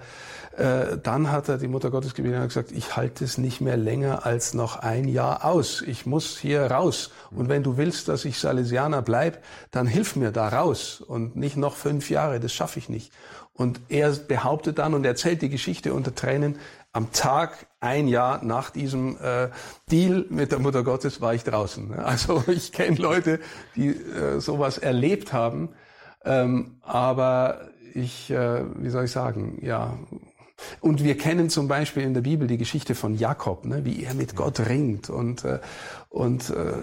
äh, 0.58 0.98
dann 0.98 1.32
hat 1.32 1.50
er 1.50 1.58
die 1.58 1.68
Mutter 1.68 1.92
Gottes 1.92 2.14
gebeten 2.14 2.42
und 2.42 2.48
gesagt, 2.48 2.72
ich 2.72 2.96
halte 2.96 3.26
es 3.26 3.38
nicht 3.38 3.60
mehr 3.60 3.78
länger 3.78 4.26
als 4.26 4.54
noch 4.54 4.78
ein 4.78 5.08
Jahr 5.08 5.44
aus. 5.44 5.82
Ich 5.82 6.06
muss 6.06 6.38
hier 6.38 6.72
raus. 6.72 7.12
Und 7.32 7.50
wenn 7.50 7.64
du 7.64 7.78
willst, 7.78 8.08
dass 8.08 8.24
ich 8.26 8.40
Salesianer 8.40 9.02
bleib, 9.02 9.44
dann 9.72 9.86
hilf 9.86 10.16
mir 10.16 10.32
da 10.32 10.48
raus 10.48 11.02
und 11.02 11.36
nicht 11.36 11.58
noch 11.58 11.76
fünf 11.76 12.10
Jahre. 12.10 12.40
Das 12.40 12.54
schaffe 12.54 12.80
ich 12.80 12.88
nicht. 12.88 13.12
Und 13.54 13.82
er 13.90 14.12
behauptet 14.12 14.80
dann 14.80 14.94
und 14.94 15.06
erzählt 15.06 15.42
die 15.42 15.50
Geschichte 15.50 15.94
unter 15.94 16.14
Tränen, 16.14 16.58
am 16.92 17.12
Tag, 17.12 17.68
ein 17.82 18.08
Jahr 18.08 18.44
nach 18.44 18.70
diesem 18.70 19.18
äh, 19.22 19.50
Deal 19.92 20.26
mit 20.30 20.54
der 20.54 20.60
Mutter 20.60 20.84
Gottes 20.84 21.20
war 21.20 21.34
ich 21.34 21.44
draußen. 21.44 21.94
Also 22.00 22.44
ich 22.48 22.72
kenne 22.72 22.96
Leute, 22.96 23.40
die 23.76 23.90
äh, 23.90 24.40
sowas 24.40 24.78
erlebt 24.78 25.34
haben. 25.34 25.70
Ähm, 26.24 26.78
aber 26.82 27.70
ich, 27.94 28.32
äh, 28.32 28.64
wie 28.78 28.90
soll 28.90 29.06
ich 29.06 29.12
sagen, 29.12 29.60
ja. 29.62 29.98
Und 30.80 31.04
wir 31.04 31.18
kennen 31.18 31.50
zum 31.50 31.68
Beispiel 31.68 32.04
in 32.04 32.14
der 32.14 32.22
Bibel 32.22 32.48
die 32.48 32.58
Geschichte 32.58 32.96
von 32.96 33.16
Jakob, 33.16 33.66
ne, 33.66 33.86
wie 33.86 34.04
er 34.04 34.14
mit 34.14 34.36
Gott 34.36 34.60
ringt 34.62 35.10
und, 35.10 35.44
äh, 35.44 35.60
und 36.10 36.50
äh, 36.50 36.74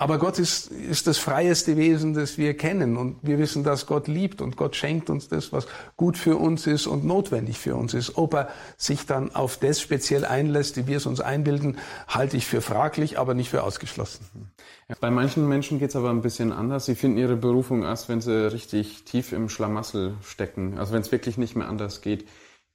aber 0.00 0.18
Gott 0.18 0.38
ist, 0.38 0.70
ist 0.70 1.08
das 1.08 1.18
freieste 1.18 1.76
Wesen, 1.76 2.14
das 2.14 2.38
wir 2.38 2.56
kennen. 2.56 2.96
Und 2.96 3.18
wir 3.22 3.38
wissen, 3.38 3.64
dass 3.64 3.86
Gott 3.86 4.06
liebt 4.06 4.40
und 4.40 4.56
Gott 4.56 4.76
schenkt 4.76 5.10
uns 5.10 5.26
das, 5.26 5.52
was 5.52 5.66
gut 5.96 6.16
für 6.16 6.36
uns 6.36 6.68
ist 6.68 6.86
und 6.86 7.04
notwendig 7.04 7.58
für 7.58 7.74
uns 7.74 7.94
ist. 7.94 8.16
Ob 8.16 8.34
er 8.34 8.48
sich 8.76 9.06
dann 9.06 9.34
auf 9.34 9.56
das 9.56 9.80
speziell 9.80 10.24
einlässt, 10.24 10.76
wie 10.76 10.86
wir 10.86 10.98
es 10.98 11.06
uns 11.06 11.20
einbilden, 11.20 11.78
halte 12.06 12.36
ich 12.36 12.46
für 12.46 12.60
fraglich, 12.60 13.18
aber 13.18 13.34
nicht 13.34 13.50
für 13.50 13.64
ausgeschlossen. 13.64 14.52
Bei 15.00 15.10
manchen 15.10 15.48
Menschen 15.48 15.80
geht 15.80 15.90
es 15.90 15.96
aber 15.96 16.10
ein 16.10 16.22
bisschen 16.22 16.52
anders. 16.52 16.86
Sie 16.86 16.94
finden 16.94 17.18
ihre 17.18 17.36
Berufung 17.36 17.82
erst, 17.82 18.08
wenn 18.08 18.20
sie 18.20 18.52
richtig 18.52 19.02
tief 19.04 19.32
im 19.32 19.48
Schlamassel 19.48 20.14
stecken. 20.22 20.78
Also 20.78 20.92
wenn 20.92 21.00
es 21.00 21.10
wirklich 21.10 21.38
nicht 21.38 21.56
mehr 21.56 21.68
anders 21.68 22.02
geht. 22.02 22.28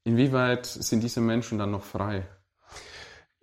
Inwieweit 0.04 0.66
sind 0.66 1.02
diese 1.02 1.22
Menschen 1.22 1.58
dann 1.58 1.72
noch 1.72 1.84
frei? 1.84 2.28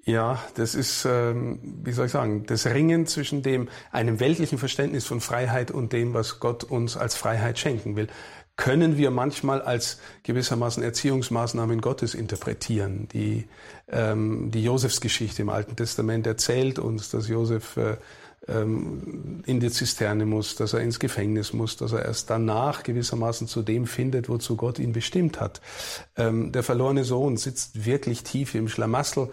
Ja, 0.05 0.43
das 0.55 0.75
ist, 0.75 1.05
ähm, 1.05 1.59
wie 1.85 1.93
soll 1.93 2.07
ich 2.07 2.13
sagen, 2.13 2.47
das 2.47 2.67
Ringen 2.67 3.07
zwischen 3.07 3.43
dem 3.43 3.69
einem 3.93 4.19
weltlichen 4.19 4.59
Verständnis 4.59 5.05
von 5.05 5.21
Freiheit 5.21 5.71
und 5.71 5.93
dem, 5.93 6.15
was 6.15 6.41
Gott 6.41 6.65
uns 6.65 6.97
als 6.97 7.15
Freiheit 7.15 7.59
schenken 7.59 7.97
will, 7.97 8.09
können 8.57 8.97
wir 8.99 9.11
manchmal 9.11 9.63
als 9.63 9.99
gewissermaßen 10.23 10.83
Erziehungsmaßnahmen 10.83 11.81
Gottes 11.81 12.15
interpretieren. 12.15 13.09
Die, 13.09 13.47
ähm, 13.89 14.51
die 14.51 14.63
Josefsgeschichte 14.63 15.43
im 15.43 15.49
Alten 15.49 15.77
Testament 15.77 16.27
erzählt 16.27 16.79
uns, 16.79 17.11
dass 17.11 17.29
Josef 17.29 17.77
äh, 17.77 17.97
ähm, 18.49 19.43
in 19.47 19.61
die 19.61 19.71
Zisterne 19.71 20.27
muss, 20.27 20.57
dass 20.57 20.73
er 20.73 20.81
ins 20.81 20.99
Gefängnis 20.99 21.53
muss, 21.53 21.77
dass 21.77 21.93
er 21.93 22.05
erst 22.05 22.31
danach 22.31 22.83
gewissermaßen 22.83 23.49
zu 23.49 23.63
dem 23.63 23.87
findet, 23.87 24.29
wozu 24.29 24.57
Gott 24.57 24.79
ihn 24.79 24.93
bestimmt 24.93 25.41
hat. 25.41 25.61
Ähm, 26.17 26.53
der 26.53 26.63
verlorene 26.63 27.05
Sohn 27.05 27.37
sitzt 27.37 27.85
wirklich 27.87 28.25
tief 28.25 28.55
im 28.55 28.69
Schlamassel 28.69 29.31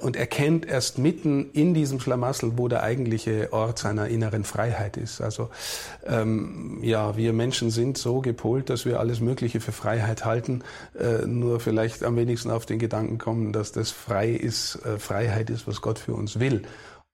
und 0.00 0.16
erkennt 0.16 0.66
erst 0.66 0.98
mitten 0.98 1.50
in 1.52 1.74
diesem 1.74 2.00
Schlamassel, 2.00 2.52
wo 2.56 2.68
der 2.68 2.82
eigentliche 2.82 3.52
Ort 3.52 3.78
seiner 3.78 4.08
inneren 4.08 4.44
Freiheit 4.44 4.96
ist. 4.96 5.20
Also 5.20 5.50
ähm, 6.06 6.78
ja, 6.82 7.16
wir 7.16 7.32
Menschen 7.32 7.70
sind 7.70 7.98
so 7.98 8.20
gepolt, 8.20 8.70
dass 8.70 8.84
wir 8.84 9.00
alles 9.00 9.20
Mögliche 9.20 9.60
für 9.60 9.72
Freiheit 9.72 10.24
halten, 10.24 10.62
äh, 10.98 11.26
nur 11.26 11.60
vielleicht 11.60 12.02
am 12.04 12.16
wenigsten 12.16 12.50
auf 12.50 12.66
den 12.66 12.78
Gedanken 12.78 13.18
kommen, 13.18 13.52
dass 13.52 13.72
das 13.72 13.90
frei 13.90 14.30
ist, 14.30 14.76
äh, 14.84 14.98
Freiheit 14.98 15.50
ist, 15.50 15.66
was 15.66 15.80
Gott 15.80 15.98
für 15.98 16.14
uns 16.14 16.40
will. 16.40 16.62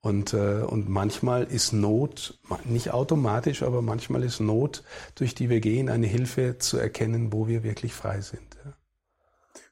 Und, 0.00 0.34
äh, 0.34 0.62
und 0.66 0.88
manchmal 0.88 1.44
ist 1.44 1.72
Not, 1.72 2.38
nicht 2.64 2.92
automatisch, 2.92 3.62
aber 3.62 3.82
manchmal 3.82 4.24
ist 4.24 4.40
Not, 4.40 4.82
durch 5.14 5.34
die 5.36 5.48
wir 5.48 5.60
gehen, 5.60 5.88
eine 5.88 6.08
Hilfe 6.08 6.58
zu 6.58 6.76
erkennen, 6.76 7.32
wo 7.32 7.46
wir 7.46 7.62
wirklich 7.62 7.94
frei 7.94 8.20
sind. 8.20 8.42
Ja. 8.64 8.72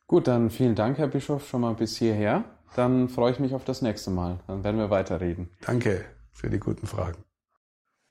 Gut, 0.06 0.28
dann 0.28 0.50
vielen 0.50 0.76
Dank, 0.76 0.98
Herr 0.98 1.08
Bischof, 1.08 1.48
schon 1.48 1.62
mal 1.62 1.74
bis 1.74 1.96
hierher. 1.96 2.44
Dann 2.76 3.08
freue 3.08 3.32
ich 3.32 3.40
mich 3.40 3.54
auf 3.54 3.64
das 3.64 3.82
nächste 3.82 4.10
Mal. 4.10 4.40
Dann 4.46 4.64
werden 4.64 4.78
wir 4.78 4.90
weiterreden. 4.90 5.50
Danke 5.60 6.04
für 6.32 6.50
die 6.50 6.58
guten 6.58 6.86
Fragen. 6.86 7.24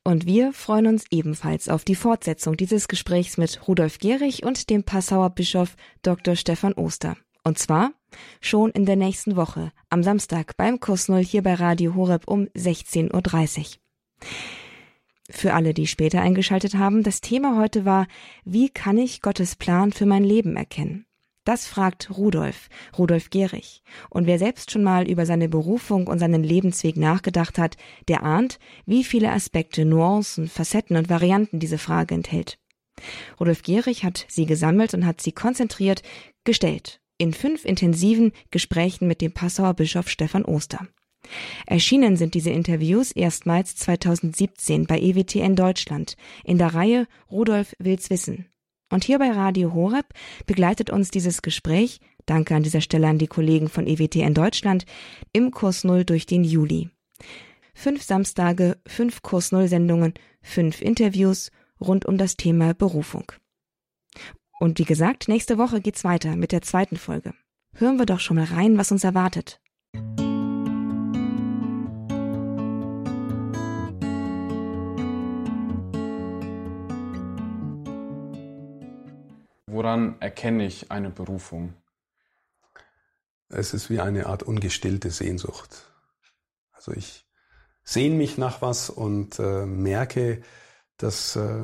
Und 0.04 0.26
wir 0.26 0.54
freuen 0.54 0.88
uns 0.88 1.06
ebenfalls 1.12 1.70
auf 1.70 1.84
die 1.84 1.96
Fortsetzung 1.96 2.58
dieses 2.58 2.88
Gesprächs 2.88 3.38
mit 3.38 3.68
Rudolf 3.68 4.00
Gehrig 4.00 4.44
und 4.44 4.70
dem 4.70 4.84
Passauer 4.84 5.30
Bischof 5.30 5.76
Dr. 6.02 6.36
Stefan 6.36 6.74
Oster. 6.74 7.16
Und 7.44 7.60
zwar 7.60 7.92
schon 8.42 8.72
in 8.72 8.86
der 8.86 8.96
nächsten 8.96 9.36
Woche, 9.36 9.72
am 9.90 10.04
Samstag 10.04 10.58
beim 10.58 10.80
Kurs 10.80 11.10
Null 11.10 11.24
hier 11.24 11.44
bei 11.44 11.54
Radio 11.54 11.96
Horeb 11.96 12.28
um 12.28 12.46
16.30 12.56 13.60
Uhr. 13.60 14.28
Für 15.32 15.54
alle, 15.54 15.74
die 15.74 15.86
später 15.86 16.22
eingeschaltet 16.22 16.76
haben, 16.76 17.04
das 17.04 17.22
Thema 17.22 17.58
heute 17.58 17.86
war, 17.86 18.08
wie 18.46 18.70
kann 18.70 18.98
ich 18.98 19.22
Gottes 19.22 19.56
Plan 19.56 19.92
für 19.92 20.08
mein 20.08 20.24
Leben 20.24 20.56
erkennen? 20.56 21.06
Das 21.50 21.66
fragt 21.66 22.16
Rudolf, 22.16 22.70
Rudolf 22.96 23.32
Gehrig. 23.32 23.82
Und 24.12 24.28
wer 24.28 24.38
selbst 24.38 24.70
schon 24.70 24.84
mal 24.84 25.10
über 25.10 25.26
seine 25.26 25.50
Berufung 25.50 26.06
und 26.06 26.20
seinen 26.20 26.44
Lebensweg 26.44 26.96
nachgedacht 26.96 27.58
hat, 27.58 27.76
der 28.08 28.22
ahnt, 28.22 28.60
wie 28.86 29.04
viele 29.04 29.32
Aspekte, 29.32 29.84
Nuancen, 29.84 30.48
Facetten 30.48 30.96
und 30.96 31.10
Varianten 31.10 31.58
diese 31.58 31.80
Frage 31.80 32.14
enthält. 32.14 32.60
Rudolf 33.40 33.64
Gehrig 33.64 34.04
hat 34.04 34.28
sie 34.30 34.46
gesammelt 34.46 34.94
und 34.94 35.08
hat 35.08 35.22
sie 35.22 35.32
konzentriert 35.32 36.04
gestellt 36.44 37.02
in 37.18 37.34
fünf 37.34 37.66
intensiven 37.66 38.32
Gesprächen 38.52 39.08
mit 39.08 39.20
dem 39.20 39.32
Passauer 39.32 39.74
Bischof 39.74 40.08
Stefan 40.08 40.46
Oster. 40.46 40.88
Erschienen 41.66 42.16
sind 42.16 42.36
diese 42.36 42.52
Interviews 42.52 43.12
erstmals 43.12 43.76
2017 43.76 44.86
bei 44.86 45.00
EWTN 45.00 45.56
Deutschland 45.56 46.16
in 46.44 46.60
der 46.60 46.76
Reihe 46.76 47.08
Rudolf 47.32 47.76
will's 47.80 48.12
wissen. 48.12 48.52
Und 48.90 49.04
hier 49.04 49.20
bei 49.20 49.32
Radio 49.32 49.74
Horeb 49.74 50.08
begleitet 50.46 50.90
uns 50.90 51.12
dieses 51.12 51.42
Gespräch, 51.42 52.00
danke 52.26 52.56
an 52.56 52.64
dieser 52.64 52.82
Stelle 52.82 53.08
an 53.08 53.20
die 53.20 53.28
Kollegen 53.28 53.70
von 53.70 53.86
EWTN 53.86 54.34
Deutschland, 54.34 54.86
im 55.32 55.52
Kurs 55.52 55.84
Null 55.84 56.06
durch 56.06 56.26
den 56.26 56.44
Juli. 56.44 56.90
Fünf 57.74 58.02
Samstage, 58.04 58.78
fünf 58.88 59.22
Kurs 59.22 59.52
Null 59.52 59.68
Sendungen, 59.68 60.14
fünf 60.42 60.82
Interviews 60.82 61.52
rund 61.80 62.06
um 62.06 62.18
das 62.18 62.36
Thema 62.36 62.74
Berufung. 62.74 63.32
Und 64.60 64.80
wie 64.80 64.86
gesagt, 64.86 65.28
nächste 65.28 65.58
Woche 65.58 65.80
geht's 65.80 66.04
weiter 66.04 66.36
mit 66.36 66.52
der 66.52 66.62
zweiten 66.62 66.98
Folge. 66.98 67.34
Hören 67.74 67.98
wir 67.98 68.06
doch 68.06 68.20
schon 68.20 68.38
mal 68.38 68.46
rein, 68.46 68.78
was 68.78 68.92
uns 68.92 69.04
erwartet. 69.04 69.62
Woran 79.80 80.20
erkenne 80.20 80.66
ich 80.66 80.92
eine 80.92 81.10
Berufung? 81.10 81.74
Es 83.48 83.74
ist 83.74 83.90
wie 83.90 84.02
eine 84.02 84.26
Art 84.26 84.44
ungestillte 84.44 85.10
Sehnsucht. 85.10 85.90
Also 86.74 86.92
ich 86.92 87.26
sehne 87.86 88.16
mich 88.16 88.38
nach 88.38 88.62
was 88.62 88.90
und 88.90 89.40
äh, 89.40 89.66
merke, 89.66 90.42
dass 90.98 91.38
äh, 91.38 91.64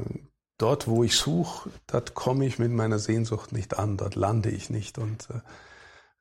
dort, 0.57 0.87
wo 0.87 1.03
ich 1.03 1.17
suche, 1.17 1.69
dort 1.87 2.13
komme 2.13 2.45
ich 2.45 2.57
mit 2.57 2.71
meiner 2.71 2.99
Sehnsucht 2.99 3.51
nicht 3.51 3.77
an, 3.77 3.97
dort 3.97 4.15
lande 4.15 4.49
ich 4.49 4.69
nicht. 4.69 4.97
Und 4.97 5.27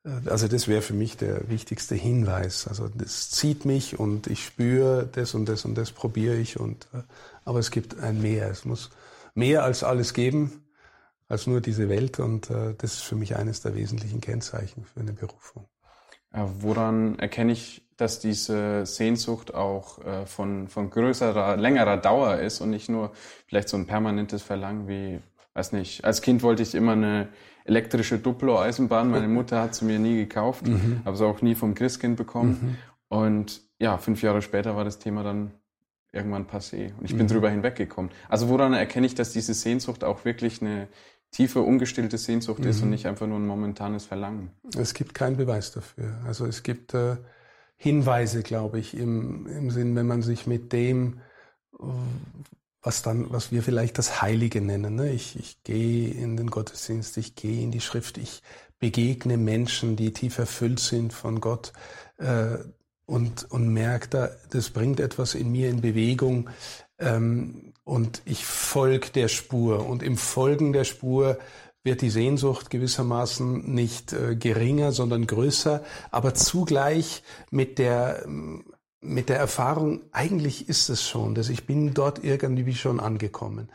äh, 0.03 0.09
äh 0.09 0.29
also 0.29 0.49
das 0.49 0.67
wäre 0.67 0.81
für 0.81 0.93
mich 0.93 1.15
der 1.15 1.47
wichtigste 1.47 1.95
Hinweis. 1.95 2.67
Also 2.67 2.89
das 2.89 3.29
zieht 3.29 3.63
mich 3.63 3.97
und 3.97 4.27
ich 4.27 4.43
spüre 4.43 5.07
das 5.09 5.33
und 5.33 5.45
das 5.45 5.63
und 5.63 5.75
das 5.75 5.93
probiere 5.93 6.35
ich. 6.35 6.59
Und 6.59 6.89
äh, 6.93 7.03
aber 7.45 7.59
es 7.59 7.71
gibt 7.71 8.01
ein 8.01 8.21
Mehr. 8.21 8.49
Es 8.49 8.65
muss 8.65 8.89
mehr 9.33 9.63
als 9.63 9.85
alles 9.85 10.13
geben 10.13 10.64
als 11.27 11.47
nur 11.47 11.61
diese 11.61 11.89
Welt. 11.89 12.19
Und 12.19 12.49
äh, 12.49 12.73
das 12.77 12.93
ist 12.93 13.03
für 13.03 13.15
mich 13.15 13.35
eines 13.35 13.61
der 13.61 13.75
wesentlichen 13.75 14.21
Kennzeichen 14.21 14.85
für 14.85 14.99
eine 14.99 15.13
Berufung. 15.13 15.67
Ja, 16.33 16.49
woran 16.59 17.17
erkenne 17.19 17.53
ich, 17.53 17.85
dass 17.97 18.19
diese 18.19 18.85
Sehnsucht 18.85 19.53
auch 19.53 20.03
äh, 20.05 20.25
von, 20.25 20.67
von 20.67 20.89
größerer, 20.89 21.55
längerer 21.55 21.97
Dauer 21.97 22.37
ist 22.37 22.59
und 22.59 22.69
nicht 22.69 22.89
nur 22.89 23.11
vielleicht 23.47 23.69
so 23.69 23.77
ein 23.77 23.87
permanentes 23.87 24.41
Verlangen 24.41 24.87
wie, 24.87 25.21
weiß 25.53 25.71
nicht, 25.71 26.03
als 26.03 26.21
Kind 26.21 26.43
wollte 26.43 26.63
ich 26.63 26.75
immer 26.75 26.91
eine 26.91 27.29
elektrische 27.63 28.19
Duplo-Eisenbahn. 28.19 29.09
Meine 29.09 29.27
Mutter 29.29 29.61
hat 29.61 29.75
sie 29.75 29.85
mir 29.85 29.99
nie 29.99 30.17
gekauft, 30.17 30.67
mhm. 30.67 31.01
habe 31.05 31.15
sie 31.15 31.25
auch 31.25 31.41
nie 31.41 31.55
vom 31.55 31.73
Christkind 31.73 32.17
bekommen. 32.17 32.59
Mhm. 32.61 32.77
Und 33.07 33.61
ja, 33.79 33.97
fünf 33.97 34.21
Jahre 34.21 34.41
später 34.41 34.75
war 34.75 34.83
das 34.83 34.99
Thema 34.99 35.23
dann 35.23 35.51
irgendwann 36.11 36.47
passé. 36.47 36.93
Und 36.97 37.05
ich 37.05 37.13
mhm. 37.13 37.19
bin 37.19 37.27
drüber 37.27 37.49
hinweggekommen. 37.49 38.11
Also 38.29 38.49
woran 38.49 38.73
erkenne 38.73 39.05
ich, 39.05 39.15
dass 39.15 39.31
diese 39.31 39.53
Sehnsucht 39.53 40.03
auch 40.03 40.25
wirklich 40.25 40.61
eine 40.61 40.87
tiefe, 41.35 41.61
ungestillte 41.61 42.17
Sehnsucht 42.17 42.59
mhm. 42.59 42.69
ist 42.69 42.77
und 42.77 42.85
mhm. 42.85 42.91
nicht 42.91 43.05
einfach 43.07 43.27
nur 43.27 43.37
ein 43.37 43.47
momentanes 43.47 44.05
Verlangen? 44.05 44.51
Es 44.77 44.93
gibt 44.93 45.13
keinen 45.13 45.35
Beweis 45.35 45.71
dafür. 45.71 46.17
Also 46.25 46.45
es 46.45 46.63
gibt 46.63 46.93
äh, 46.93 47.17
Hinweise, 47.75 48.41
glaube 48.41 48.79
ich, 48.79 48.95
im, 48.95 49.45
im 49.47 49.69
Sinn, 49.69 49.95
wenn 49.95 50.07
man 50.07 50.21
sich 50.21 50.47
mit 50.47 50.71
dem, 50.71 51.19
was 52.81 53.01
dann, 53.01 53.31
was 53.31 53.51
wir 53.51 53.63
vielleicht 53.63 53.97
das 53.97 54.21
Heilige 54.21 54.61
nennen. 54.61 54.95
Ne? 54.95 55.11
Ich, 55.11 55.37
ich 55.37 55.61
gehe 55.63 56.09
in 56.09 56.37
den 56.37 56.49
Gottesdienst, 56.49 57.17
ich 57.17 57.35
gehe 57.35 57.61
in 57.61 57.71
die 57.71 57.81
Schrift, 57.81 58.17
ich 58.17 58.41
begegne 58.79 59.37
Menschen, 59.37 59.95
die 59.95 60.13
tief 60.13 60.37
erfüllt 60.37 60.79
sind 60.79 61.11
von 61.11 61.41
Gott 61.41 61.73
äh, 62.17 62.57
und, 63.05 63.51
und 63.51 63.69
merke, 63.73 64.07
da, 64.09 64.29
das 64.51 64.69
bringt 64.69 64.99
etwas 64.99 65.35
in 65.35 65.51
mir 65.51 65.69
in 65.69 65.81
Bewegung 65.81 66.49
ähm, 66.97 67.73
und 67.85 68.21
ich 68.25 68.45
folge 68.45 69.11
der 69.11 69.29
Spur. 69.29 69.87
Und 69.87 70.03
im 70.03 70.17
Folgen 70.17 70.73
der 70.73 70.83
Spur 70.83 71.37
wird 71.83 72.01
die 72.01 72.09
Sehnsucht 72.09 72.69
gewissermaßen 72.69 73.73
nicht 73.73 74.11
äh, 74.11 74.35
geringer, 74.35 74.91
sondern 74.91 75.27
größer, 75.27 75.83
aber 76.11 76.33
zugleich 76.33 77.23
mit 77.51 77.79
der 77.79 78.25
mit 79.05 79.29
der 79.29 79.37
Erfahrung, 79.37 80.01
eigentlich 80.11 80.67
ist 80.67 80.89
es 80.89 81.07
schon, 81.07 81.35
dass 81.35 81.49
ich 81.49 81.67
bin 81.67 81.93
dort 81.93 82.23
irgendwie 82.23 82.73
schon 82.73 82.99
angekommen. 82.99 83.69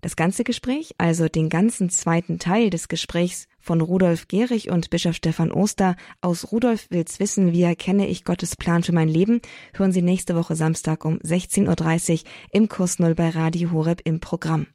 Das 0.00 0.16
ganze 0.16 0.44
Gespräch, 0.44 0.94
also 0.98 1.28
den 1.28 1.48
ganzen 1.48 1.90
zweiten 1.90 2.38
Teil 2.38 2.70
des 2.70 2.88
Gesprächs 2.88 3.46
von 3.58 3.80
Rudolf 3.80 4.28
Gehrig 4.28 4.70
und 4.70 4.90
Bischof 4.90 5.14
Stefan 5.14 5.50
Oster 5.50 5.96
aus 6.20 6.52
Rudolf 6.52 6.86
will's 6.90 7.20
wissen, 7.20 7.52
wie 7.52 7.62
erkenne 7.62 8.06
ich 8.08 8.24
Gottes 8.24 8.56
Plan 8.56 8.82
für 8.82 8.92
mein 8.92 9.08
Leben, 9.08 9.40
hören 9.74 9.92
Sie 9.92 10.02
nächste 10.02 10.36
Woche 10.36 10.56
Samstag 10.56 11.04
um 11.04 11.18
16.30 11.18 12.12
Uhr 12.12 12.30
im 12.52 12.68
Kurs 12.68 12.98
Null 12.98 13.14
bei 13.14 13.30
Radio 13.30 13.72
Horeb 13.72 14.02
im 14.04 14.20
Programm. 14.20 14.66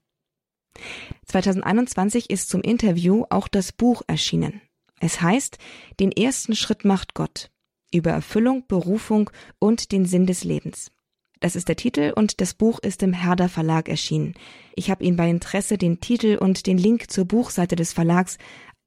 2021 1.26 2.30
ist 2.30 2.50
zum 2.50 2.62
Interview 2.62 3.26
auch 3.30 3.48
das 3.48 3.72
Buch 3.72 4.02
erschienen. 4.08 4.62
Es 5.00 5.22
heißt, 5.22 5.58
den 6.00 6.12
ersten 6.12 6.56
Schritt 6.56 6.86
macht 6.86 7.14
Gott 7.14 7.52
über 7.94 8.12
Erfüllung, 8.12 8.66
Berufung 8.68 9.30
und 9.58 9.92
den 9.92 10.06
Sinn 10.06 10.26
des 10.26 10.44
Lebens. 10.44 10.92
Das 11.40 11.56
ist 11.56 11.70
der 11.70 11.78
Titel 11.78 12.12
und 12.16 12.42
das 12.42 12.54
Buch 12.54 12.80
ist 12.80 13.02
im 13.02 13.14
Herder 13.14 13.48
Verlag 13.48 13.88
erschienen. 13.88 14.34
Ich 14.76 14.92
habe 14.92 15.04
Ihnen 15.04 15.16
bei 15.16 15.30
Interesse 15.30 15.78
den 15.78 16.02
Titel 16.02 16.38
und 16.38 16.68
den 16.68 16.78
Link 16.78 17.10
zur 17.10 17.26
Buchseite 17.26 17.78
des 17.78 17.94
Verlags 17.94 18.38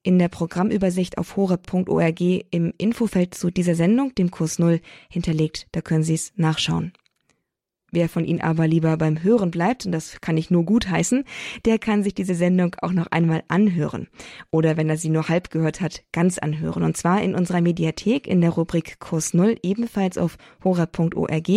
in 0.02 0.18
der 0.18 0.28
Programmübersicht 0.28 1.16
auf 1.16 1.36
horeb.org 1.36 2.20
im 2.20 2.74
Infofeld 2.76 3.34
zu 3.34 3.50
dieser 3.50 3.74
Sendung, 3.74 4.14
dem 4.14 4.30
Kurs 4.30 4.58
Null, 4.58 4.80
hinterlegt. 5.08 5.68
Da 5.72 5.80
können 5.80 6.02
Sie 6.02 6.14
es 6.14 6.32
nachschauen. 6.36 6.92
Wer 7.94 8.08
von 8.08 8.24
Ihnen 8.24 8.40
aber 8.40 8.66
lieber 8.66 8.96
beim 8.96 9.22
Hören 9.22 9.50
bleibt, 9.50 9.84
und 9.84 9.92
das 9.92 10.22
kann 10.22 10.38
ich 10.38 10.50
nur 10.50 10.64
gut 10.64 10.88
heißen, 10.88 11.24
der 11.66 11.78
kann 11.78 12.02
sich 12.02 12.14
diese 12.14 12.34
Sendung 12.34 12.74
auch 12.80 12.92
noch 12.92 13.08
einmal 13.08 13.42
anhören. 13.48 14.08
Oder 14.50 14.78
wenn 14.78 14.88
er 14.88 14.96
sie 14.96 15.10
nur 15.10 15.28
halb 15.28 15.50
gehört 15.50 15.82
hat, 15.82 16.02
ganz 16.10 16.38
anhören. 16.38 16.84
Und 16.84 16.96
zwar 16.96 17.20
in 17.20 17.34
unserer 17.34 17.60
Mediathek 17.60 18.26
in 18.26 18.40
der 18.40 18.48
Rubrik 18.48 18.98
Kurs 18.98 19.34
Null, 19.34 19.56
ebenfalls 19.62 20.16
auf 20.16 20.38
hora.org, 20.64 21.50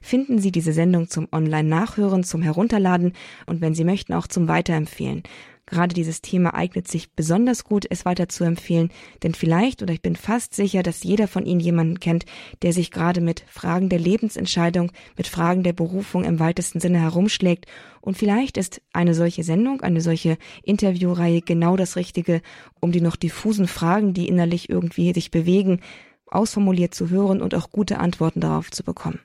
finden 0.00 0.38
Sie 0.38 0.50
diese 0.50 0.72
Sendung 0.72 1.08
zum 1.08 1.28
Online-Nachhören, 1.30 2.24
zum 2.24 2.40
Herunterladen 2.40 3.12
und 3.44 3.60
wenn 3.60 3.74
Sie 3.74 3.84
möchten 3.84 4.14
auch 4.14 4.26
zum 4.26 4.48
Weiterempfehlen. 4.48 5.22
Gerade 5.66 5.94
dieses 5.94 6.22
Thema 6.22 6.54
eignet 6.54 6.88
sich 6.88 7.12
besonders 7.12 7.64
gut, 7.64 7.86
es 7.88 8.04
weiter 8.04 8.28
zu 8.28 8.44
empfehlen, 8.44 8.90
denn 9.22 9.32
vielleicht 9.34 9.80
oder 9.80 9.94
ich 9.94 10.02
bin 10.02 10.16
fast 10.16 10.54
sicher, 10.54 10.82
dass 10.82 11.04
jeder 11.04 11.28
von 11.28 11.46
Ihnen 11.46 11.60
jemanden 11.60 12.00
kennt, 12.00 12.26
der 12.62 12.72
sich 12.72 12.90
gerade 12.90 13.20
mit 13.20 13.44
Fragen 13.48 13.88
der 13.88 14.00
Lebensentscheidung, 14.00 14.90
mit 15.16 15.28
Fragen 15.28 15.62
der 15.62 15.72
Berufung 15.72 16.24
im 16.24 16.40
weitesten 16.40 16.80
Sinne 16.80 17.00
herumschlägt 17.00 17.66
und 18.00 18.18
vielleicht 18.18 18.56
ist 18.56 18.82
eine 18.92 19.14
solche 19.14 19.44
Sendung, 19.44 19.80
eine 19.80 20.00
solche 20.00 20.36
Interviewreihe 20.64 21.40
genau 21.40 21.76
das 21.76 21.94
Richtige, 21.94 22.42
um 22.80 22.90
die 22.90 23.00
noch 23.00 23.16
diffusen 23.16 23.68
Fragen, 23.68 24.12
die 24.12 24.28
innerlich 24.28 24.68
irgendwie 24.68 25.14
sich 25.14 25.30
bewegen, 25.30 25.80
ausformuliert 26.26 26.94
zu 26.94 27.10
hören 27.10 27.40
und 27.40 27.54
auch 27.54 27.70
gute 27.70 28.00
Antworten 28.00 28.40
darauf 28.40 28.72
zu 28.72 28.82
bekommen. 28.82 29.20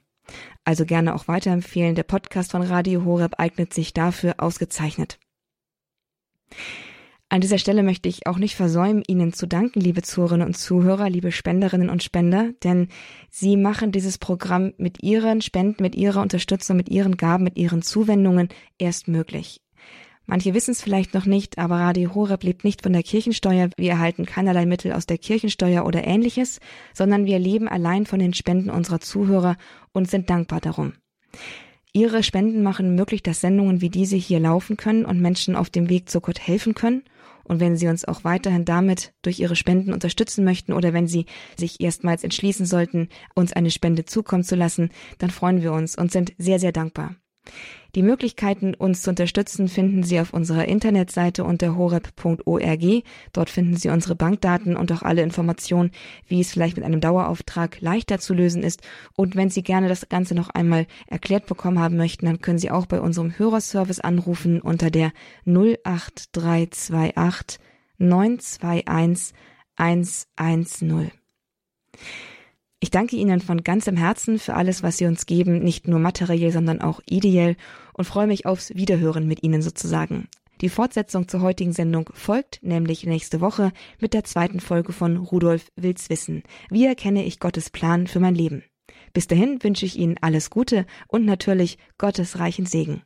Also 0.63 0.85
gerne 0.85 1.15
auch 1.15 1.27
weiterempfehlen. 1.27 1.95
Der 1.95 2.03
Podcast 2.03 2.51
von 2.51 2.61
Radio 2.61 3.03
Horeb 3.05 3.35
eignet 3.39 3.73
sich 3.73 3.93
dafür 3.93 4.35
ausgezeichnet. 4.37 5.17
An 7.29 7.41
dieser 7.41 7.57
Stelle 7.57 7.83
möchte 7.83 8.07
ich 8.07 8.25
auch 8.25 8.37
nicht 8.37 8.55
versäumen, 8.55 9.03
Ihnen 9.05 9.33
zu 9.33 9.47
danken, 9.47 9.81
liebe 9.81 10.01
Zuhörerinnen 10.01 10.47
und 10.47 10.53
Zuhörer, 10.53 11.09
liebe 11.09 11.33
Spenderinnen 11.33 11.89
und 11.89 12.01
Spender, 12.01 12.53
denn 12.63 12.87
Sie 13.29 13.57
machen 13.57 13.91
dieses 13.91 14.17
Programm 14.17 14.73
mit 14.77 15.03
Ihren 15.03 15.41
Spenden, 15.41 15.83
mit 15.83 15.95
Ihrer 15.95 16.21
Unterstützung, 16.21 16.77
mit 16.77 16.87
Ihren 16.87 17.17
Gaben, 17.17 17.43
mit 17.43 17.57
Ihren 17.57 17.81
Zuwendungen 17.81 18.47
erst 18.77 19.09
möglich. 19.09 19.61
Manche 20.25 20.53
wissen 20.53 20.71
es 20.71 20.81
vielleicht 20.81 21.13
noch 21.13 21.25
nicht, 21.25 21.57
aber 21.57 21.75
Radio 21.75 22.13
Horeb 22.13 22.43
lebt 22.43 22.63
nicht 22.63 22.81
von 22.81 22.93
der 22.93 23.03
Kirchensteuer. 23.03 23.69
Wir 23.77 23.91
erhalten 23.91 24.25
keinerlei 24.25 24.65
Mittel 24.65 24.93
aus 24.93 25.05
der 25.05 25.17
Kirchensteuer 25.17 25.85
oder 25.85 26.05
ähnliches, 26.05 26.59
sondern 26.93 27.25
wir 27.25 27.39
leben 27.39 27.67
allein 27.67 28.05
von 28.05 28.19
den 28.19 28.33
Spenden 28.33 28.69
unserer 28.69 28.99
Zuhörer 28.99 29.57
und 29.93 30.09
sind 30.09 30.29
dankbar 30.29 30.61
darum. 30.61 30.93
Ihre 31.97 32.21
Spenden 32.21 32.61
machen 32.61 32.93
möglich, 32.93 33.23
dass 33.23 33.41
Sendungen 33.41 33.81
wie 33.81 33.89
diese 33.89 34.15
hier 34.15 34.39
laufen 34.39 34.77
können 34.77 35.03
und 35.03 35.19
Menschen 35.19 35.55
auf 35.55 35.71
dem 35.71 35.89
Weg 35.89 36.09
zu 36.09 36.21
Gott 36.21 36.39
helfen 36.39 36.75
können. 36.75 37.01
Und 37.43 37.59
wenn 37.59 37.75
Sie 37.75 37.87
uns 37.87 38.05
auch 38.05 38.23
weiterhin 38.23 38.65
damit 38.65 39.13
durch 39.23 39.39
Ihre 39.39 39.55
Spenden 39.55 39.93
unterstützen 39.93 40.43
möchten 40.43 40.73
oder 40.73 40.93
wenn 40.93 41.07
Sie 41.07 41.25
sich 41.55 41.81
erstmals 41.81 42.23
entschließen 42.23 42.67
sollten, 42.67 43.09
uns 43.33 43.51
eine 43.51 43.71
Spende 43.71 44.05
zukommen 44.05 44.43
zu 44.43 44.55
lassen, 44.55 44.91
dann 45.17 45.31
freuen 45.31 45.63
wir 45.63 45.73
uns 45.73 45.97
und 45.97 46.11
sind 46.11 46.33
sehr, 46.37 46.59
sehr 46.59 46.71
dankbar. 46.71 47.15
Die 47.95 48.03
Möglichkeiten, 48.03 48.75
uns 48.75 49.01
zu 49.01 49.09
unterstützen, 49.09 49.67
finden 49.67 50.03
Sie 50.03 50.19
auf 50.19 50.33
unserer 50.33 50.65
Internetseite 50.65 51.43
unter 51.43 51.75
horeb.org. 51.75 53.03
Dort 53.33 53.49
finden 53.49 53.75
Sie 53.75 53.89
unsere 53.89 54.15
Bankdaten 54.15 54.75
und 54.75 54.91
auch 54.91 55.01
alle 55.01 55.23
Informationen, 55.23 55.89
wie 56.27 56.39
es 56.39 56.51
vielleicht 56.51 56.77
mit 56.77 56.85
einem 56.85 57.01
Dauerauftrag 57.01 57.81
leichter 57.81 58.19
zu 58.19 58.35
lösen 58.35 58.61
ist. 58.61 58.81
Und 59.15 59.35
wenn 59.35 59.49
Sie 59.49 59.63
gerne 59.63 59.87
das 59.87 60.07
Ganze 60.09 60.35
noch 60.35 60.49
einmal 60.49 60.85
erklärt 61.07 61.47
bekommen 61.47 61.79
haben 61.79 61.97
möchten, 61.97 62.27
dann 62.27 62.39
können 62.39 62.59
Sie 62.59 62.69
auch 62.69 62.85
bei 62.85 63.01
unserem 63.01 63.35
Hörerservice 63.37 63.99
anrufen 63.99 64.61
unter 64.61 64.91
der 64.91 65.11
08328 65.45 67.59
921 67.97 69.33
110. 69.75 71.11
Ich 72.79 72.91
danke 72.91 73.15
Ihnen 73.15 73.39
von 73.39 73.63
ganzem 73.63 73.97
Herzen 73.97 74.37
für 74.37 74.53
alles, 74.53 74.83
was 74.83 74.97
Sie 74.97 75.05
uns 75.05 75.25
geben, 75.25 75.59
nicht 75.59 75.87
nur 75.87 75.99
materiell, 75.99 76.51
sondern 76.51 76.79
auch 76.79 77.01
ideell 77.09 77.55
und 77.93 78.05
freue 78.05 78.27
mich 78.27 78.45
aufs 78.45 78.75
Wiederhören 78.75 79.27
mit 79.27 79.41
Ihnen 79.41 79.63
sozusagen. 79.63 80.27
Die 80.61 80.69
Fortsetzung 80.69 81.27
zur 81.27 81.41
heutigen 81.41 81.73
Sendung 81.73 82.09
folgt 82.13 82.59
nämlich 82.61 83.05
nächste 83.05 83.41
Woche 83.41 83.71
mit 83.99 84.13
der 84.13 84.23
zweiten 84.23 84.59
Folge 84.59 84.93
von 84.93 85.17
Rudolf 85.17 85.71
Will's 85.75 86.09
wissen. 86.09 86.43
Wie 86.69 86.85
erkenne 86.85 87.25
ich 87.25 87.39
Gottes 87.39 87.69
Plan 87.69 88.07
für 88.07 88.19
mein 88.19 88.35
Leben? 88.35 88.63
Bis 89.13 89.27
dahin 89.27 89.63
wünsche 89.63 89.85
ich 89.85 89.97
Ihnen 89.97 90.17
alles 90.21 90.49
Gute 90.49 90.85
und 91.07 91.25
natürlich 91.25 91.77
Gottes 91.97 92.39
reichen 92.39 92.65
Segen. 92.65 93.01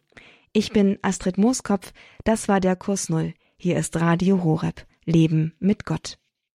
Ich 0.53 0.71
bin 0.71 0.99
Astrid 1.01 1.37
Mooskopf, 1.37 1.93
das 2.25 2.49
war 2.49 2.59
der 2.59 2.75
Kurs 2.75 3.07
Null. 3.07 3.33
Hier 3.55 3.77
ist 3.77 3.95
Radio 3.99 4.43
Horeb. 4.43 4.85
Leben 5.05 5.53
mit 5.59 5.85
Gott. 5.85 6.20